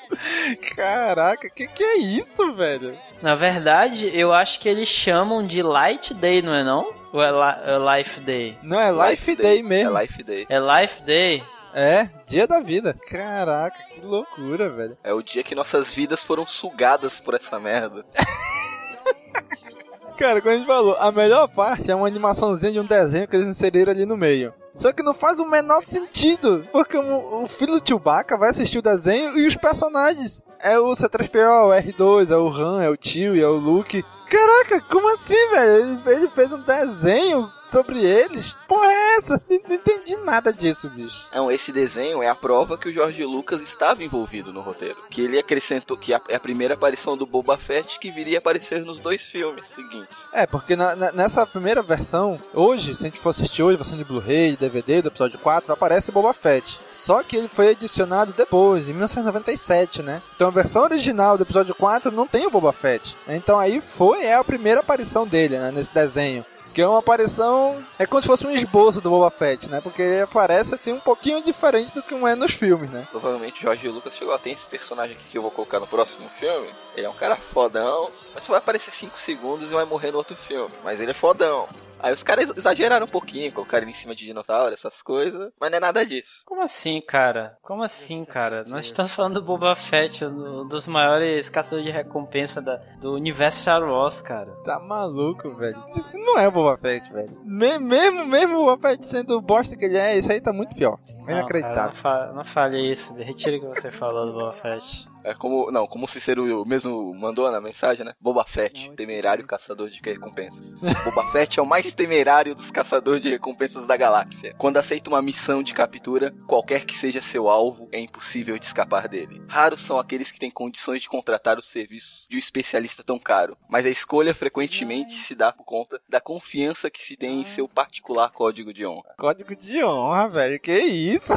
[0.76, 2.98] Caraca, que que é isso, velho?
[3.22, 6.94] Na verdade, eu acho que eles chamam de Light Day, não é não?
[7.12, 8.58] Ou é, li é Life Day?
[8.62, 9.98] Não, é Life, Life Day, Day, mesmo.
[9.98, 10.48] É Life Day.
[10.50, 11.44] É Life Day?
[11.74, 12.96] É, dia da vida.
[13.10, 14.98] Caraca, que loucura, velho.
[15.04, 18.06] É o dia que nossas vidas foram sugadas por essa merda.
[20.18, 23.36] Cara, como a gente falou, a melhor parte é uma animaçãozinha de um desenho que
[23.36, 24.54] eles inseriram ali no meio.
[24.80, 28.78] Só que não faz o menor sentido, porque o, o filho do Chewbacca vai assistir
[28.78, 30.42] o desenho e os personagens.
[30.58, 34.06] É o C3PO, é o R2, é o Han, é o Tio é o Luke.
[34.30, 36.00] Caraca, como assim, velho?
[36.06, 38.56] Ele, ele fez um desenho sobre eles?
[38.68, 39.42] Porra, é essa?
[39.50, 41.26] Não, entendi nada disso, bicho.
[41.34, 44.98] Não, esse desenho é a prova que o George Lucas estava envolvido no roteiro.
[45.10, 48.84] Que ele acrescentou que é a primeira aparição do Boba Fett que viria a aparecer
[48.84, 50.18] nos dois filmes seguintes.
[50.34, 53.98] É, porque na, na, nessa primeira versão, hoje, se a gente for assistir hoje, versão
[53.98, 56.80] de Blu-ray, DVD do episódio 4, aparece Boba Fett.
[56.94, 60.22] Só que ele foi adicionado depois, em 1997, né?
[60.36, 63.16] Então a versão original do episódio 4 não tem o Boba Fett.
[63.28, 66.46] Então aí foi é a primeira aparição dele, né, nesse desenho.
[66.80, 67.76] Que é uma aparição.
[68.00, 69.82] É como se fosse um esboço do Boba Fett, né?
[69.82, 73.06] Porque ele aparece assim um pouquinho diferente do que é nos filmes, né?
[73.12, 76.30] Provavelmente o Jorge Lucas chegou, tem esse personagem aqui que eu vou colocar no próximo
[76.40, 76.70] filme.
[76.96, 80.20] Ele é um cara fodão, mas só vai aparecer 5 segundos e vai morrer no
[80.20, 80.74] outro filme.
[80.82, 81.68] Mas ele é fodão.
[82.00, 85.70] Aí os caras exageraram um pouquinho, colocaram ele em cima de dinossauro, essas coisas, mas
[85.70, 86.44] não é nada disso.
[86.46, 87.58] Como assim, cara?
[87.62, 88.64] Como assim, cara?
[88.68, 93.62] Nós estamos falando do Boba Fett, um dos maiores caçadores de recompensa da, do universo
[93.62, 94.52] Star Wars, cara.
[94.64, 95.78] Tá maluco, velho.
[95.96, 97.38] Isso não é o Boba Fett, velho.
[97.44, 100.76] mesmo, mesmo o Boba Fett sendo o bosta que ele é, isso aí tá muito
[100.76, 100.98] pior.
[101.28, 101.94] É inacreditável.
[101.94, 105.09] Não, cara, não, fa não fale isso, retire o que você falou do Boba Fett.
[105.24, 105.72] É como.
[105.72, 108.14] Não, como o Cicero mesmo mandou na mensagem, né?
[108.20, 110.76] Boba Fett, temerário caçador de recompensas.
[111.04, 114.56] Boba Fett é o mais temerário dos caçadores de recompensas da galáxia.
[114.58, 119.08] Quando aceita uma missão de captura, qualquer que seja seu alvo, é impossível de escapar
[119.08, 119.42] dele.
[119.48, 123.58] Raros são aqueles que têm condições de contratar os serviços de um especialista tão caro,
[123.70, 127.68] mas a escolha frequentemente se dá por conta da confiança que se tem em seu
[127.68, 129.14] particular código de honra.
[129.18, 131.34] Código de honra, velho, que isso?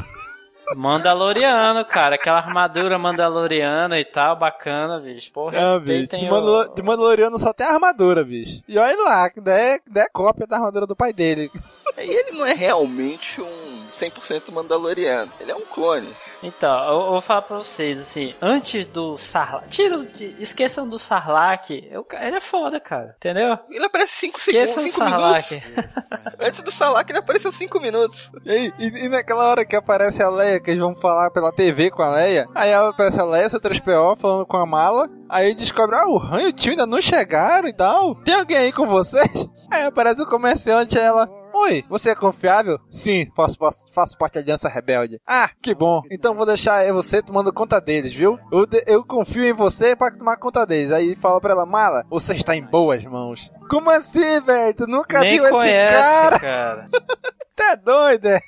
[0.75, 2.15] Mandaloriano, cara.
[2.17, 5.33] Aquela armadura mandaloriana e tal, bacana, bicho.
[5.33, 6.09] Porra, Não, bicho.
[6.09, 6.75] De, Mandal o...
[6.75, 8.63] de Mandaloriano só tem a armadura, bicho.
[8.67, 11.51] E olha lá, que é, é cópia da armadura do pai dele.
[11.99, 15.31] E ele não é realmente um 100% Mandaloriano.
[15.41, 16.09] Ele é um clone.
[16.43, 20.07] Então, eu, eu vou falar pra vocês, assim, antes do Sarlacc, tira,
[20.41, 23.59] esqueçam do Sarlacc, eu, ele é foda, cara, entendeu?
[23.71, 25.51] Ele aparece 5 segundos, 5 minutos.
[26.41, 28.31] antes do Sarlacc ele apareceu 5 minutos.
[28.45, 31.91] E, e, e, naquela hora que aparece a Leia, que eles vão falar pela TV
[31.91, 35.97] com a Leia, aí aparece a Leia, seu 3PO, falando com a mala, aí descobre,
[35.97, 38.87] ah, o Han e o tio ainda não chegaram e tal, tem alguém aí com
[38.87, 39.49] vocês?
[39.71, 41.27] Aí aparece o comerciante ela,
[41.63, 42.81] Oi, você é confiável?
[42.91, 45.21] Sim, faço, faço, faço parte da Aliança Rebelde.
[45.25, 46.03] Ah, que bom.
[46.11, 48.37] Então vou deixar você tomando conta deles, viu?
[48.51, 50.91] Eu, eu confio em você pra tomar conta deles.
[50.91, 53.49] Aí fala pra ela, Mala, você está em boas mãos.
[53.71, 54.75] Como assim, velho?
[54.75, 56.39] Tu nunca Nem viu conhece, esse cara?
[56.41, 56.89] cara.
[57.55, 58.41] Tá doido, é?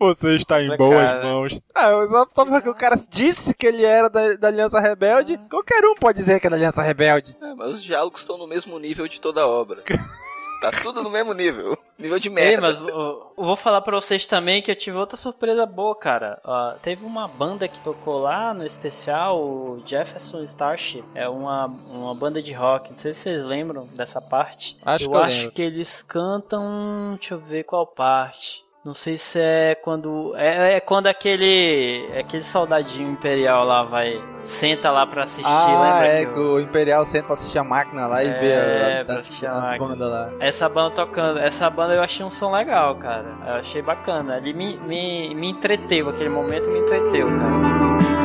[0.00, 1.22] Você está em boas Cara.
[1.22, 1.60] mãos.
[1.72, 5.82] Ah, só, só porque o cara disse que ele era da, da Aliança Rebelde, qualquer
[5.84, 7.36] um pode dizer que é da Aliança Rebelde.
[7.40, 9.84] É, mas os diálogos estão no mesmo nível de toda a obra.
[10.62, 11.76] Tá tudo no mesmo nível.
[11.98, 12.60] Nível de Ei, merda.
[12.62, 16.40] mas eu, eu vou falar pra vocês também que eu tive outra surpresa boa, cara.
[16.42, 21.04] Ó, teve uma banda que tocou lá no especial, o Jefferson Starship.
[21.14, 22.90] É uma, uma banda de rock.
[22.90, 24.76] Não sei se vocês lembram dessa parte.
[24.84, 25.52] Acho eu que eu acho lembro.
[25.52, 27.14] que eles cantam.
[27.18, 28.64] Deixa eu ver qual parte.
[28.84, 30.34] Não sei se é quando.
[30.36, 32.10] É, é quando aquele.
[32.18, 34.20] Aquele soldadinho imperial lá vai.
[34.44, 36.06] Senta lá pra assistir, ah, lembra?
[36.08, 39.04] é, que que o Imperial senta pra assistir a máquina lá e É, vê a,
[39.04, 40.30] pra a, assistir a, a banda lá.
[40.40, 43.26] Essa banda tocando, essa banda eu achei um som legal, cara.
[43.46, 44.38] Eu achei bacana.
[44.38, 48.21] Ele me, me, me entreteu, aquele momento me entreteu, cara.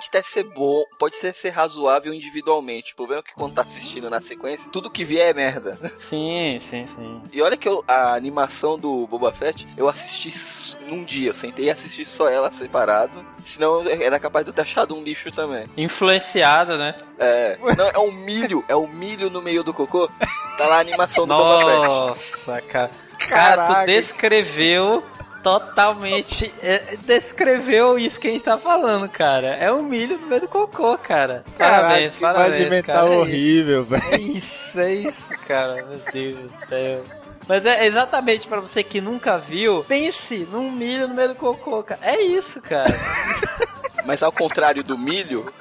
[0.00, 2.92] Pode até ser bom, pode até ser razoável individualmente.
[2.94, 5.76] O problema é que quando tá assistindo na sequência, tudo que vier é merda.
[6.00, 7.20] Sim, sim, sim.
[7.32, 10.32] E olha que eu- a animação do Boba Fett, eu assisti
[10.86, 11.30] num dia.
[11.30, 13.24] Eu sentei e assisti só ela separado.
[13.44, 15.66] Senão eu era capaz de eu ter achado um lixo também.
[15.76, 16.94] Influenciado, né?
[17.18, 17.58] É.
[17.76, 18.64] Não, é um milho.
[18.68, 20.08] É um milho no meio do cocô.
[20.56, 21.86] Tá lá a animação do Boba Fett.
[21.86, 22.90] Nossa, cara.
[23.18, 23.80] Cara, Caraca.
[23.82, 25.04] tu descreveu
[25.42, 26.52] totalmente.
[26.62, 29.48] é, descreveu isso que a gente tá falando, cara.
[29.48, 31.44] É um milho no meio do cocô, cara.
[31.56, 32.54] Parabéns, que parabéns.
[32.54, 33.06] alimentar cara.
[33.06, 34.02] É horrível, velho.
[34.10, 35.74] É isso, é isso, cara.
[35.74, 37.02] Meu Deus do céu.
[37.48, 41.82] Mas é exatamente pra você que nunca viu, pense num milho no meio do cocô,
[41.82, 42.00] cara.
[42.02, 42.94] É isso, cara.
[44.06, 45.52] Mas ao contrário do milho,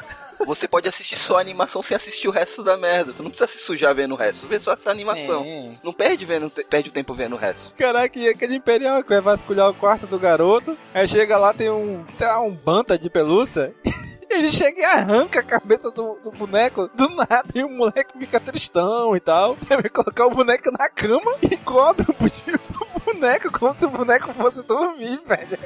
[0.45, 3.13] você pode assistir só a animação sem assistir o resto da merda.
[3.13, 4.47] Tu não precisa se sujar vendo o resto.
[4.47, 5.43] Vê só essa animação.
[5.43, 5.77] Sim.
[5.83, 7.75] Não perde, vendo, perde o tempo vendo o resto.
[7.75, 11.69] Caraca, e aquele Imperial que vai vasculhar o quarto do garoto, aí chega lá, tem
[11.69, 13.73] um, lá, um banta de pelúcia.
[14.29, 18.39] Ele chega e arranca a cabeça do, do boneco do nada e o moleque fica
[18.39, 19.57] tristão e tal.
[19.69, 22.29] Ele vai colocar o boneco na cama e cobre o bu-
[22.78, 22.78] o
[23.13, 25.57] boneco como se o boneco fosse dormir, velho.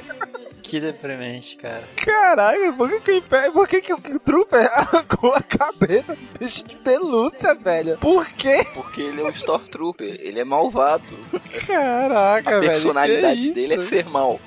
[0.62, 1.82] Que deprimente, cara.
[1.96, 3.52] Caralho, por que, que o Império.
[3.52, 7.98] Por que, que o, Trooper arrancou a cabeça do bicho de pelúcia, velho?
[7.98, 8.66] Por quê?
[8.74, 11.04] Porque ele é um Stormtrooper, ele é malvado.
[11.66, 12.72] Caraca, A velho.
[12.72, 14.40] personalidade que dele é ser mal.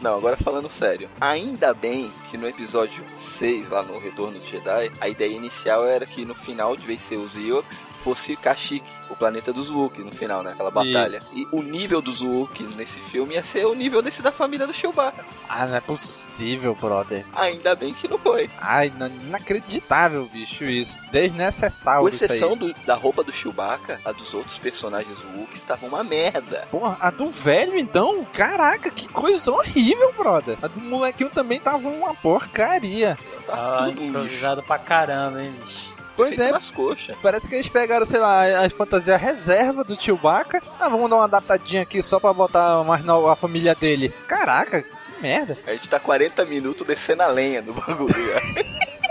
[0.00, 1.08] Não, agora falando sério.
[1.20, 3.02] Ainda bem que no episódio
[3.38, 6.98] 6, lá no Retorno de Jedi, a ideia inicial era que no final, de vez
[6.98, 10.52] de ser os Ewoks, fosse Kashyyyk, o planeta dos Wookiee, no final, né?
[10.52, 11.16] Aquela batalha.
[11.18, 11.28] Isso.
[11.34, 14.72] E o nível dos Wookiee nesse filme ia ser o nível desse da família do
[14.72, 15.24] Chewbacca.
[15.48, 17.24] Ah, não é possível, brother.
[17.34, 18.50] Ainda bem que não foi.
[18.60, 20.96] Ai, não- inacreditável, bicho, isso.
[21.10, 22.30] Desnecessário Com isso aí.
[22.30, 26.66] exceção do- da roupa do Chewbacca, a dos outros personagens Wookiee estava uma merda.
[26.70, 28.24] Porra, a do velho, então?
[28.32, 30.56] Caraca, que coisa horrível, brother.
[30.62, 33.16] A do molequinho também tava uma porcaria.
[33.46, 35.91] Tá Ah, tudo um improvisado pra caramba, hein, bicho.
[36.16, 37.16] Pois Feito é, nas coxas.
[37.22, 40.60] parece que eles pegaram, sei lá, as fantasias reserva do Chewbacca.
[40.78, 44.10] Ah, vamos dar uma adaptadinha aqui só pra botar mais a família dele.
[44.28, 45.56] Caraca, que merda.
[45.66, 48.32] A gente tá 40 minutos descendo a lenha do bagulho.
[48.32, 48.62] já.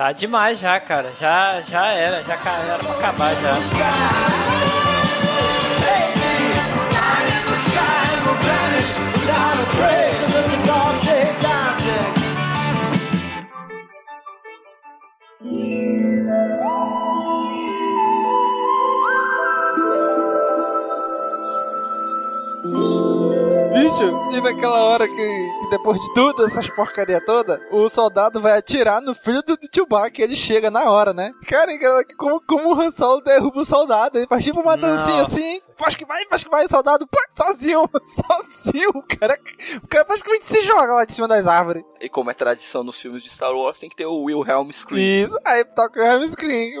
[0.00, 1.12] Tá demais já, cara.
[1.20, 4.60] Já, já era, já era pra acabar já.
[23.80, 28.58] Bicho, e naquela hora que, que depois de tudo, essas porcaria toda, o soldado vai
[28.58, 31.32] atirar no filho do, do Chewbacca e ele chega na hora, né?
[31.46, 31.72] Cara,
[32.18, 35.96] como, como o Han Solo derruba o soldado, ele faz tipo uma dancinha assim, faz
[35.96, 37.88] que vai, faz que vai, soldado, pá, sozinho,
[38.20, 39.38] sozinho, o cara,
[39.82, 41.82] o cara praticamente se joga lá de cima das árvores.
[42.02, 45.24] E como é tradição nos filmes de Star Wars, tem que ter o Wilhelm Scream.
[45.24, 46.72] Isso, aí toca o Helm Screen.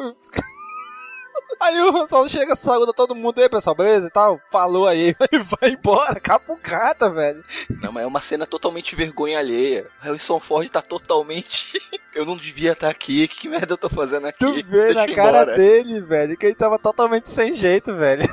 [1.58, 4.40] Aí o Han Solo chega, saúda todo mundo aí, pessoal, beleza e tal.
[4.50, 7.44] Falou aí, e vai embora, capucata, velho.
[7.68, 9.86] Não, mas é uma cena totalmente vergonha alheia.
[10.00, 11.80] Harrison Ford tá totalmente.
[12.14, 14.38] eu não devia estar aqui, que merda eu tô fazendo aqui?
[14.38, 15.56] Tu vê na cara embora.
[15.56, 18.28] dele, velho, que ele tava totalmente sem jeito, velho.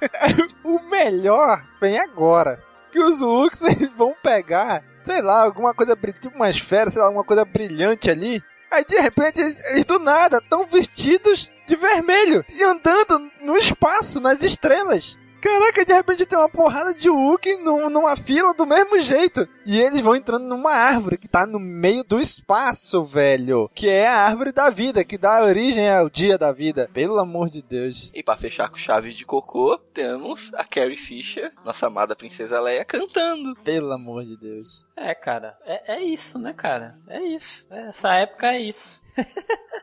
[0.62, 2.62] o melhor vem agora.
[2.92, 3.60] Que os Wooks
[3.96, 8.10] vão pegar, sei lá, alguma coisa brilhante, tipo uma esfera, sei lá, alguma coisa brilhante
[8.10, 8.42] ali.
[8.74, 14.42] Aí de repente eles, do nada estão vestidos de vermelho e andando no espaço, nas
[14.42, 15.16] estrelas.
[15.44, 19.46] Caraca, de repente tem uma porrada de Wookiee num- numa fila do mesmo jeito.
[19.66, 23.68] E eles vão entrando numa árvore que tá no meio do espaço, velho.
[23.74, 26.88] Que é a árvore da vida, que dá origem ao dia da vida.
[26.94, 28.10] Pelo amor de Deus.
[28.14, 32.82] E pra fechar com chave de cocô, temos a Carrie Fisher, nossa amada princesa Leia,
[32.84, 33.54] cantando.
[33.56, 34.86] Pelo amor de Deus.
[34.96, 35.58] É, cara.
[35.66, 36.96] É, é isso, né, cara?
[37.06, 37.66] É isso.
[37.70, 39.03] Essa época é isso.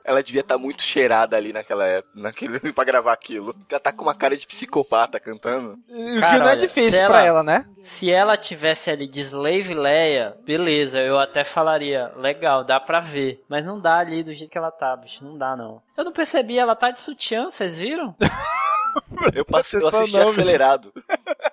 [0.04, 3.56] Ela devia estar muito cheirada ali naquela época, naquele, pra gravar aquilo.
[3.70, 5.74] Ela tá com uma cara de psicopata cantando.
[5.88, 7.66] O que não é olha, difícil se pra ela, né?
[7.82, 13.44] Se ela tivesse ali de Slave Leia, beleza, eu até falaria, legal, dá pra ver.
[13.48, 15.80] Mas não dá ali do jeito que ela tá, bicho, não dá não.
[15.96, 18.16] Eu não percebi, ela tá de sutiã, vocês viram?
[19.34, 20.92] Eu, passei, eu assisti Não, acelerado.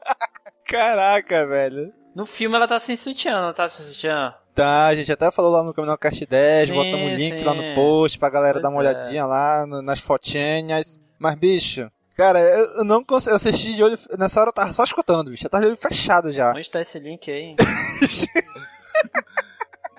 [0.67, 1.93] Caraca, velho.
[2.15, 4.35] No filme ela tá sem sutiã, não tá sem sutiã?
[4.59, 7.45] Tá, a gente até falou lá no Caminhão Cast 10, Sim, botamos o link sim.
[7.45, 8.89] lá no post pra galera Pois dar uma é.
[8.89, 11.01] olhadinha lá no- nas fotinhas.
[11.17, 13.31] Mas, bicho, cara, eu, eu não consigo.
[13.31, 13.97] Eu assisti de olho.
[14.19, 15.47] Nessa hora eu tava só escutando, bicho.
[15.47, 16.51] Eu tava de olho fechado já.
[16.51, 17.55] Onde tá esse link aí?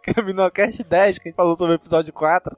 [0.01, 2.57] Caminhão Cast 10, que a gente falou sobre o episódio 4.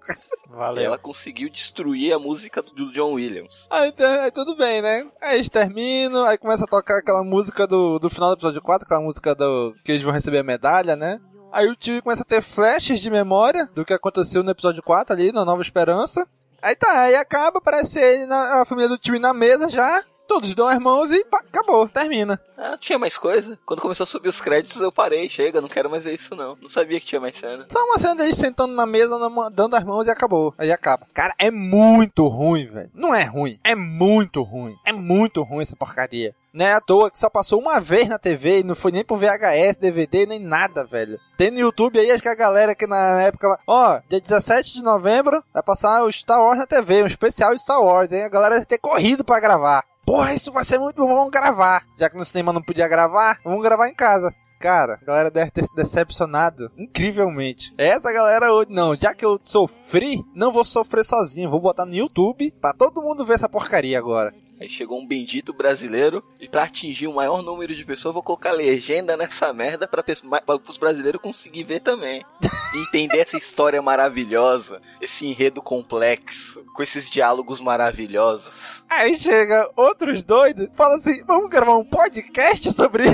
[0.49, 0.83] Valeu.
[0.85, 3.67] Ela conseguiu destruir a música do John Williams.
[3.69, 5.05] Aí, então, aí tudo bem, né?
[5.21, 8.85] Aí eles terminam, aí começa a tocar aquela música do, do final do episódio 4,
[8.85, 11.19] aquela música do que eles vão receber a medalha, né?
[11.51, 15.13] Aí o tio começa a ter flashes de memória do que aconteceu no episódio 4
[15.13, 16.27] ali, na Nova Esperança.
[16.61, 20.53] Aí tá, aí acaba, aparece ele, na, a família do tio na mesa já, todos
[20.55, 22.39] dão as mãos e pá, acabou, termina.
[22.57, 23.59] Ah, tinha mais coisa?
[23.65, 25.27] Quando começou a subir os créditos, eu parei.
[25.27, 26.57] Chega, não quero mais ver isso não.
[26.61, 27.65] Não sabia que tinha mais cena.
[27.69, 29.19] Só uma cena deles sentando na mesa,
[29.51, 30.53] dando as mãos e acabou.
[30.57, 31.05] Aí acaba.
[31.13, 32.89] Cara, é muito ruim, velho.
[32.93, 34.75] Não é ruim, é muito ruim.
[34.85, 36.33] É muito ruim essa porcaria.
[36.53, 39.05] Não é à toa que só passou uma vez na TV e não foi nem
[39.05, 41.17] por VHS, DVD, nem nada, velho.
[41.37, 44.81] Tem no YouTube aí, acho que a galera que na época, ó, dia 17 de
[44.81, 48.11] novembro vai passar o Star Wars na TV, um especial de Star Wars.
[48.11, 49.85] Aí a galera deve ter corrido pra gravar.
[50.05, 51.83] Porra, isso vai ser muito bom, vamos gravar.
[51.97, 54.33] Já que no cinema não podia gravar, vamos gravar em casa.
[54.59, 57.73] Cara, a galera deve ter se decepcionado incrivelmente.
[57.77, 61.49] Essa galera hoje, não, já que eu sofri, não vou sofrer sozinho.
[61.49, 64.33] Vou botar no YouTube pra todo mundo ver essa porcaria agora.
[64.61, 68.51] Aí chegou um bendito brasileiro e pra atingir o maior número de pessoas, vou colocar
[68.51, 70.03] legenda nessa merda pra
[70.69, 72.23] os brasileiros conseguir ver também.
[72.75, 78.83] Entender essa história maravilhosa, esse enredo complexo, com esses diálogos maravilhosos.
[78.87, 83.05] Aí chega outros doidos, fala assim: vamos gravar um podcast sobre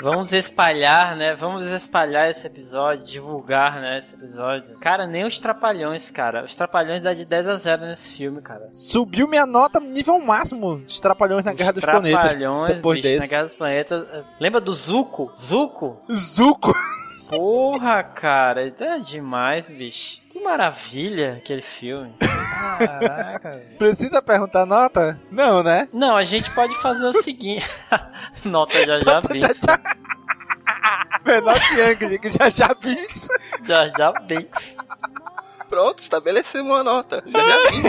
[0.00, 1.34] Vamos espalhar, né?
[1.34, 4.76] Vamos espalhar esse episódio, divulgar, né, esse episódio.
[4.78, 6.44] Cara, nem os Trapalhões, cara.
[6.44, 8.68] Os Trapalhões dá de 10 a 0 nesse filme, cara.
[8.72, 12.20] Subiu minha nota nível máximo de Trapalhões na Guerra dos Planetas.
[12.20, 13.26] Trapalhões, Depois bicho, na.
[13.26, 14.06] Guerra dos Planetas.
[14.38, 15.32] Lembra do Zuko?
[15.36, 16.00] Zuko?
[16.12, 16.72] Zuko!
[17.30, 20.20] Porra, cara, é demais, bicho.
[20.30, 22.14] Que maravilha aquele filme.
[22.18, 23.62] Caraca.
[23.78, 25.20] Precisa perguntar nota?
[25.30, 25.88] Não, né?
[25.92, 27.68] Não, a gente pode fazer o seguinte.
[28.44, 29.60] Nota já já Binks.
[31.24, 33.28] Menor que Ang, que já já Binks.
[33.64, 34.76] Já já Binks.
[35.68, 37.22] Pronto, estabelecemos uma nota.
[37.26, 37.82] Já já vi.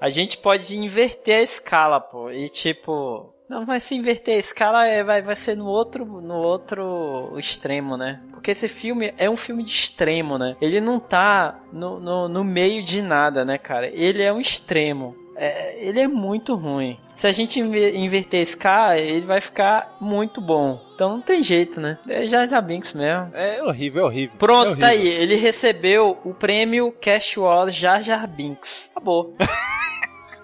[0.00, 2.30] A gente pode inverter a escala, pô.
[2.30, 3.34] E tipo.
[3.48, 7.96] Não, mas se inverter a escala é, vai, vai ser no outro, no outro extremo,
[7.96, 8.20] né?
[8.30, 10.54] Porque esse filme é um filme de extremo, né?
[10.60, 13.86] Ele não tá no, no, no meio de nada, né, cara?
[13.88, 15.16] Ele é um extremo.
[15.34, 16.98] É, ele é muito ruim.
[17.14, 20.80] Se a gente inver- inverter a escala, ele vai ficar muito bom.
[20.94, 21.96] Então não tem jeito, né?
[22.08, 23.30] É já já Binks mesmo.
[23.34, 24.36] É horrível, é horrível.
[24.36, 24.98] Pronto, É tá aí.
[24.98, 25.22] horrível.
[25.22, 28.90] Ele recebeu o prêmio Cash Wars Jar Jar Binks.
[28.90, 29.34] Acabou.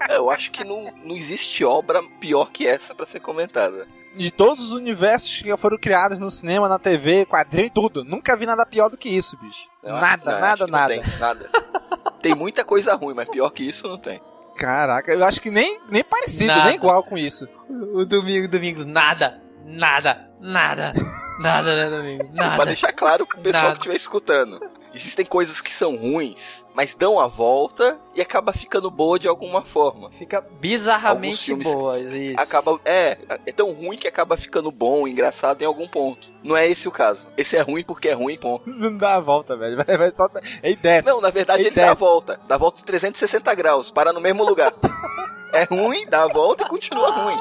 [0.09, 3.87] É, Eu acho que não, não existe obra pior que essa pra ser comentada.
[4.15, 8.03] De todos os universos que já foram criados no cinema, na TV, quadrinho e tudo.
[8.03, 9.67] Nunca vi nada pior do que isso, bicho.
[9.83, 10.93] Eu nada, não, nada, nada.
[10.93, 11.49] Tem, nada.
[12.21, 14.21] Tem muita coisa ruim, mas pior que isso não tem.
[14.55, 16.65] Caraca, eu acho que nem, nem parecido, Nada.
[16.65, 17.45] nem igual com isso.
[17.93, 20.93] O domingo, domingo, nada, nada, nada,
[21.39, 22.25] nada, né, domingo?
[22.33, 22.65] Pra Nada.
[22.67, 23.73] deixar claro pro pessoal Nada.
[23.75, 24.61] que estiver escutando.
[24.95, 29.61] Existem coisas que são ruins, mas dão a volta e acaba ficando boa de alguma
[29.61, 30.09] forma.
[30.11, 31.99] Fica bizarramente boa.
[31.99, 32.39] Isso.
[32.39, 36.29] Acaba, é, é tão ruim que acaba ficando bom, engraçado em algum ponto.
[36.41, 37.27] Não é esse o caso.
[37.35, 38.69] Esse é ruim porque é ruim, ponto.
[38.69, 39.75] Não dá a volta, velho.
[39.85, 40.29] Vai, vai só.
[40.63, 41.07] Ele desce.
[41.07, 42.39] Não, na verdade Ele ele, dá a volta.
[42.47, 44.73] Dá a volta de 360 graus, para no mesmo lugar.
[45.53, 47.37] É ruim, dá a volta e continua ruim.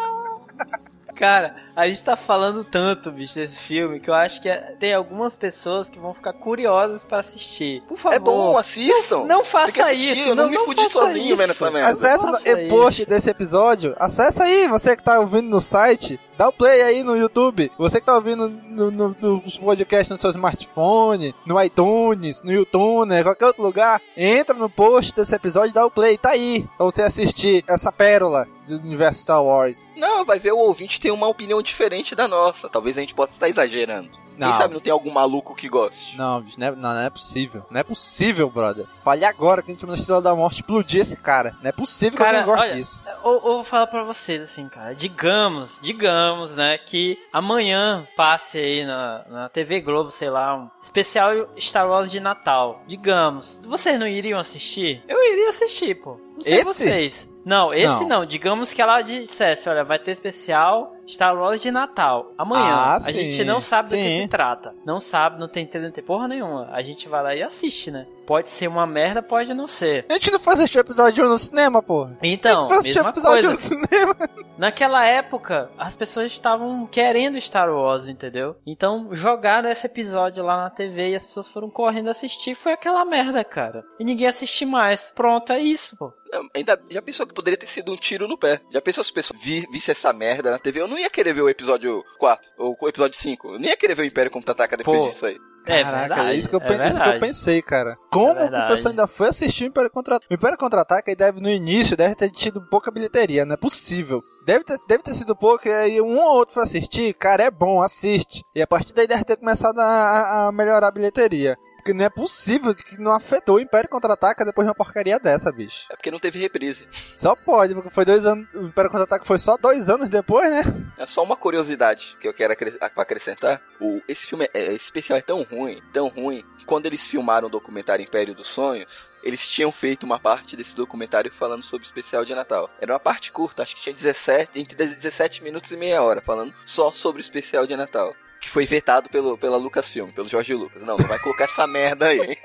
[1.16, 4.94] Cara, a gente tá falando tanto, bicho, desse filme, que eu acho que é- tem
[4.94, 7.82] algumas pessoas que vão ficar curiosas pra assistir.
[7.88, 8.14] Por favor.
[8.14, 9.18] É bom, assistam.
[9.18, 10.28] Não, não faça assistir, isso.
[10.28, 11.90] eu não me fudi sozinho vendo essa merda.
[11.90, 13.10] Acessa no post isso.
[13.10, 13.94] desse episódio.
[13.98, 16.18] Acessa aí, você que tá ouvindo no site.
[16.36, 17.70] Dá o play aí no YouTube.
[17.78, 23.22] Você que tá ouvindo no, no, no podcast no seu smartphone, no iTunes, no YouTube,
[23.22, 24.00] qualquer outro lugar.
[24.16, 26.18] Entra no post desse episódio e dá o play.
[26.18, 29.92] Tá aí pra você assistir essa pérola do universo Star Wars.
[29.96, 32.68] Não, vai ver o ouvinte tem uma opinião diferente da nossa.
[32.68, 34.23] Talvez a gente possa estar exagerando.
[34.38, 34.48] Não.
[34.50, 36.16] Quem sabe não tem algum maluco que goste.
[36.16, 37.64] Não, bicho, não é, não, não é possível.
[37.70, 38.86] Não é possível, brother.
[39.02, 41.56] Fale agora que a gente na Estrela da Morte explodir esse cara.
[41.62, 43.04] Não é possível que Cara, alguém goste olha, disso.
[43.24, 44.94] Eu, eu vou falar pra vocês assim, cara.
[44.94, 51.32] Digamos, digamos, né, que amanhã passe aí na, na TV Globo, sei lá, um especial
[51.58, 52.82] Star Wars de Natal.
[52.86, 53.60] Digamos.
[53.64, 55.02] Vocês não iriam assistir?
[55.08, 56.18] Eu iria assistir, pô.
[56.34, 56.64] Não sei Esse?
[56.64, 57.34] vocês.
[57.44, 58.08] Não, esse Não.
[58.20, 58.26] não.
[58.26, 62.32] Digamos que ela dissesse, olha, vai ter especial Star Wars de Natal.
[62.38, 62.64] Amanhã.
[62.64, 64.23] Ah, a sim, gente não sabe do que sim.
[64.28, 64.74] Trata.
[64.84, 66.68] Não sabe, não tem treino, não tem porra nenhuma.
[66.70, 68.06] A gente vai lá e assiste, né?
[68.26, 70.06] Pode ser uma merda, pode não ser.
[70.08, 72.16] A gente não assistir o episódio 1 no cinema, porra.
[72.22, 73.74] Então, a gente mesma episódio 1 coisa.
[73.76, 74.16] no cinema.
[74.56, 78.56] Naquela época, as pessoas estavam querendo Star Wars, entendeu?
[78.64, 82.54] Então, jogaram esse episódio lá na TV e as pessoas foram correndo assistir.
[82.54, 83.84] Foi aquela merda, cara.
[83.98, 85.12] E ninguém assiste mais.
[85.14, 86.12] Pronto, é isso, pô.
[86.32, 88.60] Não, Ainda, já pensou que poderia ter sido um tiro no pé?
[88.70, 90.80] Já pensou se as pessoas vi, visse essa merda na TV?
[90.80, 93.54] Eu não ia querer ver o episódio 4 ou o episódio 5.
[93.54, 95.08] Eu não ia querer ver o Império Contra-Ataca depois Pô.
[95.08, 95.38] disso aí.
[95.66, 97.96] É Caraca, verdade, é isso que eu, é isso que eu pensei, cara.
[98.10, 100.32] Como que o pessoal ainda foi assistir o Império Contra-Ataque?
[100.32, 104.20] O Império Contra-Ataque aí deve, no início, deve ter tido pouca bilheteria, não é possível.
[104.46, 107.50] Deve ter, deve ter sido pouco, e aí um ou outro foi assistir, cara, é
[107.50, 108.42] bom, assiste.
[108.54, 111.56] E a partir daí deve ter começado a- a melhorar a bilheteria.
[111.84, 115.52] Porque não é possível que não afetou o Império Contra-Ataca depois de uma porcaria dessa,
[115.52, 115.84] bicho.
[115.90, 116.88] É porque não teve reprise.
[117.18, 118.48] Só pode, porque foi dois anos.
[118.54, 120.62] O Império Contra-Ataque foi só dois anos depois, né?
[120.96, 122.54] É só uma curiosidade que eu quero
[122.96, 123.60] acrescentar.
[123.78, 127.48] O, esse filme, é, esse especial é tão ruim, tão ruim, que quando eles filmaram
[127.48, 131.88] o documentário Império dos Sonhos, eles tinham feito uma parte desse documentário falando sobre o
[131.88, 132.70] especial de Natal.
[132.80, 136.54] Era uma parte curta, acho que tinha 17, entre 17 minutos e meia hora, falando
[136.64, 138.16] só sobre o especial de Natal.
[138.44, 140.82] Que foi vetado pelo, pela Lucasfilm, pelo Jorge Lucas.
[140.82, 142.36] Não, não vai colocar essa merda aí.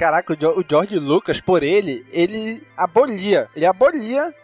[0.00, 3.50] Caraca, o, George Lucas, por ele, ele abolia.
[3.54, 4.34] Ele abolia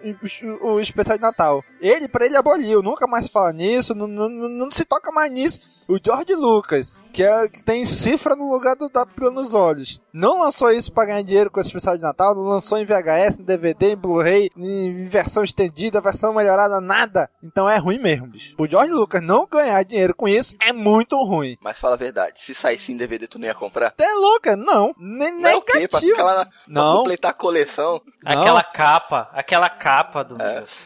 [0.63, 1.65] o, o especial de Natal.
[1.81, 2.83] Ele, pra ele, aboliu.
[2.83, 5.61] Nunca mais fala nisso, não, não, se toca mais nisso.
[5.89, 10.41] O George Lucas, que, é, que tem cifra no lugar do da nos olhos, não
[10.41, 13.45] lançou isso pra ganhar dinheiro com esse especial de Natal, não lançou em VHS, em
[13.45, 17.29] DVD, em Blu-ray, em versão estendida, versão melhorada, nada.
[17.43, 18.55] Então é ruim mesmo, bicho.
[18.59, 21.59] O George Lucas não ganhar dinheiro com isso é muito ruim.
[21.61, 23.93] Mas fala a verdade, se saísse em DVD tu não ia comprar?
[23.95, 24.57] Você é louca?
[24.57, 24.95] Não.
[24.99, 25.87] Nem Não é o quê?
[25.87, 26.99] Pra, Não.
[26.99, 28.01] completar a coleção?
[28.23, 28.41] Não.
[28.41, 30.37] Aquela capa, aquela capa do.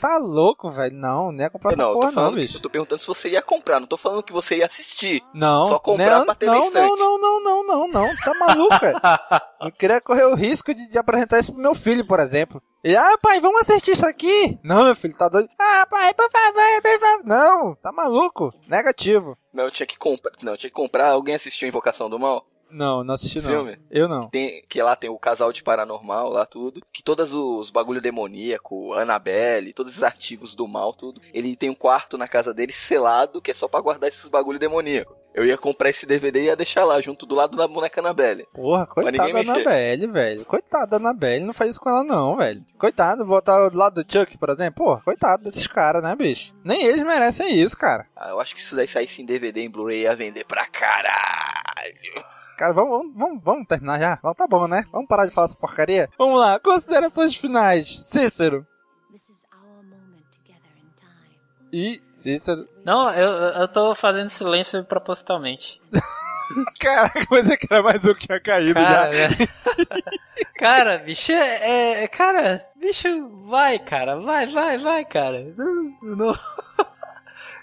[0.00, 0.96] Tá louco, velho?
[0.96, 2.56] Não, não ia comprar essa Não, eu porra tô falando, não, bicho.
[2.56, 5.22] eu tô perguntando se você ia comprar, não tô falando que você ia assistir.
[5.32, 5.64] Não.
[5.66, 8.16] Só comprar não, pra ter na não, não, não, não, não, não, não.
[8.16, 9.00] Tá maluca?
[9.60, 12.62] eu queria correr o risco de, de apresentar isso pro meu filho, por exemplo.
[12.82, 14.58] Ele, ah, pai, vamos assistir isso aqui.
[14.62, 15.48] Não, meu filho, tá doido.
[15.58, 17.24] Ah, pai, por favor, por favor.
[17.24, 18.52] Não, tá maluco.
[18.66, 19.36] Negativo.
[19.52, 20.32] Não, eu tinha que comprar.
[20.42, 21.10] Não, tinha que comprar.
[21.10, 22.46] Alguém assistiu Invocação do Mal?
[22.70, 23.50] Não, não assisti não.
[23.50, 23.78] Filme?
[23.90, 24.28] Eu não.
[24.28, 26.80] Tem, que lá tem o casal de paranormal, lá tudo.
[26.92, 31.20] Que todos os bagulho demoníaco, Annabelle, todos os artigos do mal, tudo.
[31.34, 34.58] Ele tem um quarto na casa dele selado, que é só pra guardar esses bagulho
[34.58, 35.16] demoníaco.
[35.32, 38.46] Eu ia comprar esse DVD e ia deixar lá, junto do lado da boneca Annabelle.
[38.52, 39.50] Porra, coitada da mexer.
[39.50, 40.44] Annabelle, velho.
[40.44, 42.64] Coitada da Annabelle, não faz isso com ela não, velho.
[42.76, 44.84] Coitado, botar do lado do Chuck, por exemplo.
[44.84, 46.52] Porra, coitado desses caras, né, bicho?
[46.64, 48.06] Nem eles merecem isso, cara.
[48.16, 50.66] Ah, eu acho que se isso daí saísse em DVD, em Blu-ray, ia vender pra
[50.66, 52.24] caralho.
[52.58, 54.18] Cara, vamos, vamos, vamos, vamos terminar já?
[54.22, 54.84] Vamos, tá bom, né?
[54.92, 56.10] Vamos parar de falar essa porcaria?
[56.18, 58.04] Vamos lá, considerações finais.
[58.04, 58.66] Cícero.
[61.72, 62.68] E Cícero.
[62.84, 65.80] Não, eu, eu tô fazendo silêncio propositalmente.
[66.80, 69.28] Caraca, mas é que era mais um que tinha caído Cara, já.
[70.58, 73.08] cara, bicho, é, é- Cara, bicho,
[73.48, 75.44] vai, cara, vai, vai, vai, cara.
[75.56, 76.38] Não- não-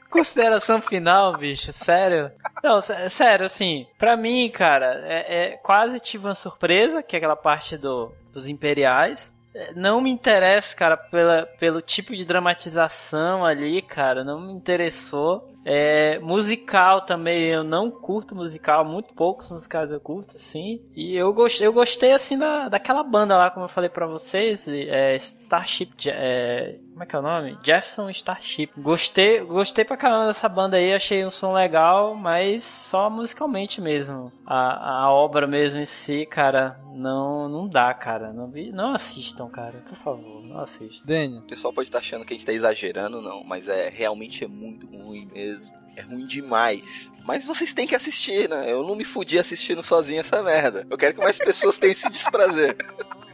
[0.10, 2.32] Consideração final, bicho, sério.
[2.64, 7.18] Não, sé- sério, assim, pra mim, cara, é, é- quase tive uma surpresa, que é
[7.18, 9.36] aquela parte do, dos imperiais.
[9.76, 15.57] Não me interessa, cara, pela, pelo tipo de dramatização ali, cara, não me interessou.
[15.70, 20.82] É, musical também, eu não curto musical, muito poucos musicais eu curto, assim.
[20.96, 24.66] E eu gostei, eu gostei assim, da, daquela banda lá, como eu falei pra vocês,
[24.66, 27.58] é, Starship, é, como é que é o nome?
[27.64, 28.72] Jefferson Starship.
[28.78, 34.32] Gostei, gostei pra caramba dessa banda aí, achei um som legal, mas só musicalmente mesmo.
[34.46, 38.34] A, a obra mesmo em si, cara, não não dá, cara.
[38.34, 41.08] Não, não assistam, cara, por favor, não assistam.
[41.08, 41.42] Daniel.
[41.42, 44.48] O pessoal pode estar achando que a gente tá exagerando, não, mas é realmente é
[44.48, 45.57] muito ruim mesmo.
[45.96, 47.12] É ruim demais.
[47.28, 48.72] Mas vocês têm que assistir, né?
[48.72, 50.88] Eu não me fudi assistindo sozinho essa merda.
[50.90, 52.78] Eu quero que mais pessoas tenham esse desprazer.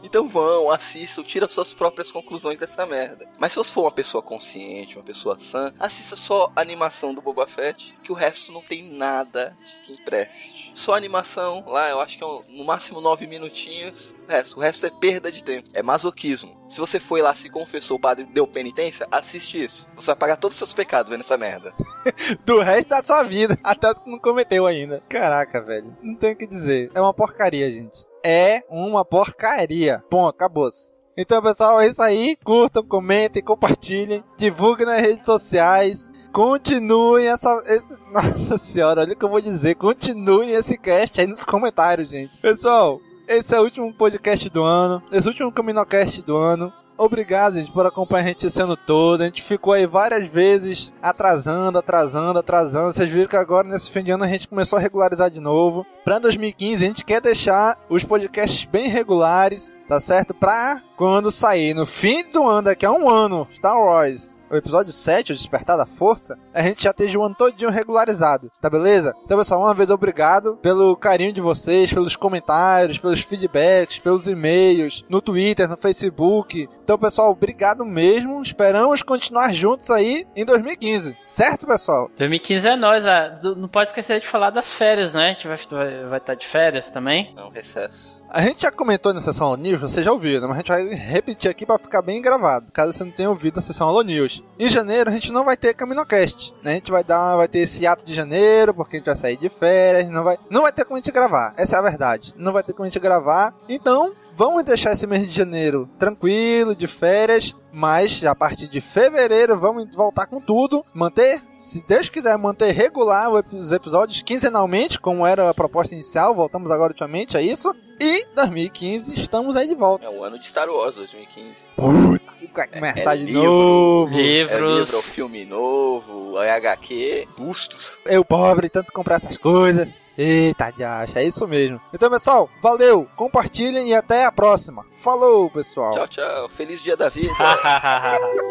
[0.02, 3.26] Então vão, assistam, tiram suas próprias conclusões dessa merda.
[3.38, 7.22] Mas se você for uma pessoa consciente, uma pessoa sã, assista só a animação do
[7.22, 9.54] Boba Fett, que o resto não tem nada
[9.86, 10.72] que empreste.
[10.74, 12.26] Só a animação, lá eu acho que é
[12.58, 14.14] no máximo nove minutinhos.
[14.28, 16.64] O resto, o resto é perda de tempo, é masoquismo.
[16.68, 19.88] Se você foi lá, se confessou, o padre deu penitência, assiste isso.
[19.94, 21.72] Você vai pagar todos os seus pecados vendo essa merda.
[22.44, 25.02] Do resto da sua vida, até que não cometeu ainda.
[25.08, 26.90] Caraca, velho, não tem o que dizer.
[26.94, 30.02] É uma porcaria, gente é uma porcaria.
[30.10, 30.90] Bom, acabou-se.
[31.16, 32.36] Então, pessoal, é isso aí.
[32.42, 36.10] Curtam, comentem, compartilhem, divulguem nas redes sociais.
[36.32, 37.62] Continuem essa.
[37.66, 39.74] Esse, nossa senhora, olha o que eu vou dizer.
[39.74, 42.38] Continuem esse cast aí nos comentários, gente.
[42.38, 45.02] Pessoal, esse é o último podcast do ano.
[45.12, 46.72] Esse é o último Caminocast do ano.
[46.96, 49.22] Obrigado, gente, por acompanhar a gente esse ano todo.
[49.22, 52.92] A gente ficou aí várias vezes atrasando, atrasando, atrasando.
[52.92, 55.84] Vocês viram que agora, nesse fim de ano, a gente começou a regularizar de novo.
[56.04, 60.32] Pra 2015, a gente quer deixar os podcasts bem regulares, tá certo?
[60.32, 64.92] Pra quando sair no fim do ano, daqui a um ano, Star Wars o episódio
[64.92, 69.12] 7, o Despertar da Força, a gente já esteja o ano todinho regularizado, tá beleza?
[69.24, 75.04] Então, pessoal, uma vez obrigado pelo carinho de vocês, pelos comentários, pelos feedbacks, pelos e-mails,
[75.08, 76.68] no Twitter, no Facebook.
[76.84, 78.42] Então, pessoal, obrigado mesmo.
[78.42, 82.08] Esperamos continuar juntos aí em 2015, certo, pessoal?
[82.16, 85.30] 2015 é nós, ah, não pode esquecer de falar das férias, né?
[85.30, 87.32] A gente vai, vai, vai estar de férias também.
[87.34, 88.23] Não, recesso.
[88.34, 90.48] A gente já comentou na sessão Alô News, você já ouviu, né?
[90.48, 93.60] mas a gente vai repetir aqui para ficar bem gravado, caso você não tenha ouvido
[93.60, 94.42] a sessão Alô News.
[94.58, 96.72] Em janeiro a gente não vai ter Caminocast, né?
[96.72, 99.36] A gente vai dar, vai ter esse ato de janeiro, porque a gente vai sair
[99.36, 101.54] de férias, não vai, não vai ter como a gente gravar.
[101.56, 102.34] Essa é a verdade.
[102.36, 103.54] Não vai ter como a gente gravar.
[103.68, 109.58] Então, vamos deixar esse mês de janeiro tranquilo, de férias, mas a partir de fevereiro
[109.58, 115.50] vamos voltar com tudo, manter, se Deus quiser, manter regular os episódios quinzenalmente, como era
[115.50, 117.74] a proposta inicial, voltamos agora ultimamente a isso.
[118.00, 120.04] E 2015 estamos aí de volta.
[120.04, 121.54] É o ano de Star Wars 2015.
[121.76, 124.16] Puta, começar é, de livro, novo.
[124.16, 124.52] Livros.
[124.52, 127.96] É livro, filme novo, é HQ, bustos.
[128.04, 129.88] Eu pobre, tanto comprar essas coisas.
[130.16, 131.80] Eita, de acha, é isso mesmo.
[131.92, 134.84] Então, pessoal, valeu, compartilhem e até a próxima.
[135.02, 135.92] Falou, pessoal.
[135.92, 136.48] Tchau, tchau.
[136.50, 137.34] Feliz dia da vida.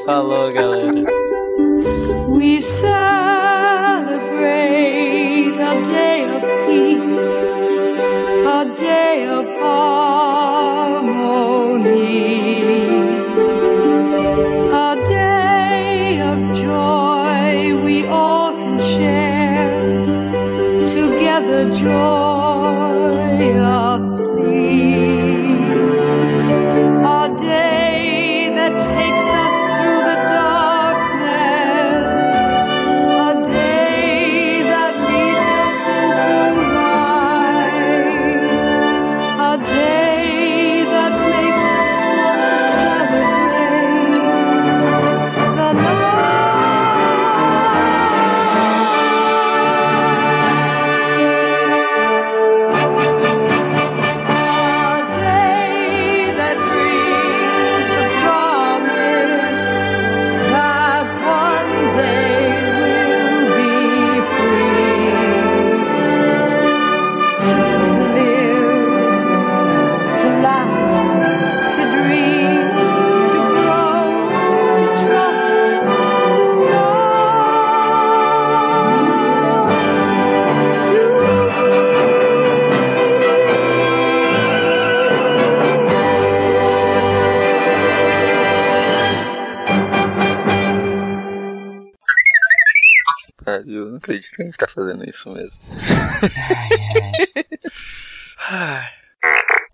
[0.05, 1.03] Falou, galera.
[2.29, 2.93] We celebrate
[5.57, 7.45] a day of peace,
[8.47, 11.03] a day of harmony,
[21.53, 22.42] the joy.
[94.03, 95.59] Acredito que a gente tá fazendo isso mesmo.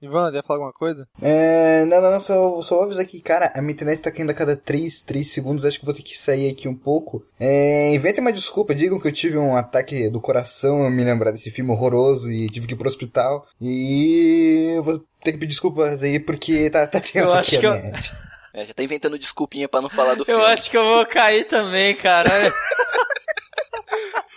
[0.01, 1.05] Ivan, quer falar alguma coisa?
[1.21, 4.30] É, não, não, não, só, só vou avisar aqui, cara, a minha internet tá caindo
[4.30, 7.25] a cada 3, 3 segundos, acho que vou ter que sair aqui um pouco.
[7.38, 11.32] É, inventem uma desculpa, digam que eu tive um ataque do coração, eu me lembrar
[11.32, 13.45] desse filme horroroso e tive que ir pro hospital.
[13.59, 17.57] E eu vou ter que pedir desculpas aí porque tá, tá tenso Eu aqui acho
[17.57, 18.11] a que eu- minha net.
[18.53, 20.43] É, já tá inventando desculpinha pra não falar do Eu filme.
[20.45, 22.51] acho que eu vou cair também, cara.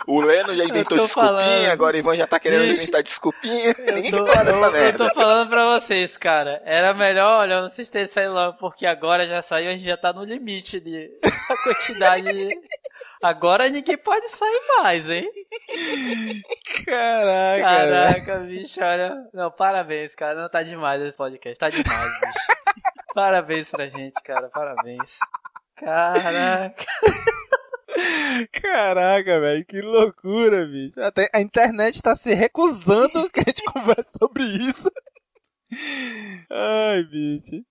[0.06, 1.70] O Leno já inventou desculpinha, falando.
[1.70, 3.74] agora o Ivan já tá querendo Bicho, inventar desculpinha.
[3.94, 5.08] Ninguém tô- fala dessa eu, eu merda.
[5.08, 6.60] tô falando pra vocês, cara.
[6.64, 9.84] Era melhor, olha, não sei se tem sair logo, porque agora já saiu, a gente
[9.84, 12.24] já tá no limite de a quantidade.
[12.32, 12.48] de-
[13.22, 15.30] Agora ninguém pode sair mais, hein?
[16.84, 19.14] Caraca, Caraca, bicho, olha.
[19.32, 20.34] Não, parabéns, cara.
[20.42, 21.58] Não tá demais esse podcast.
[21.58, 22.46] Tá demais, bicho.
[23.14, 24.48] Parabéns pra gente, cara.
[24.48, 25.18] Parabéns.
[25.76, 26.84] Caraca.
[28.52, 31.00] Caraca, velho, que loucura, bicho.
[31.00, 34.90] Até a internet tá se recusando que a gente converse sobre isso.
[36.50, 37.64] Ai, bicho.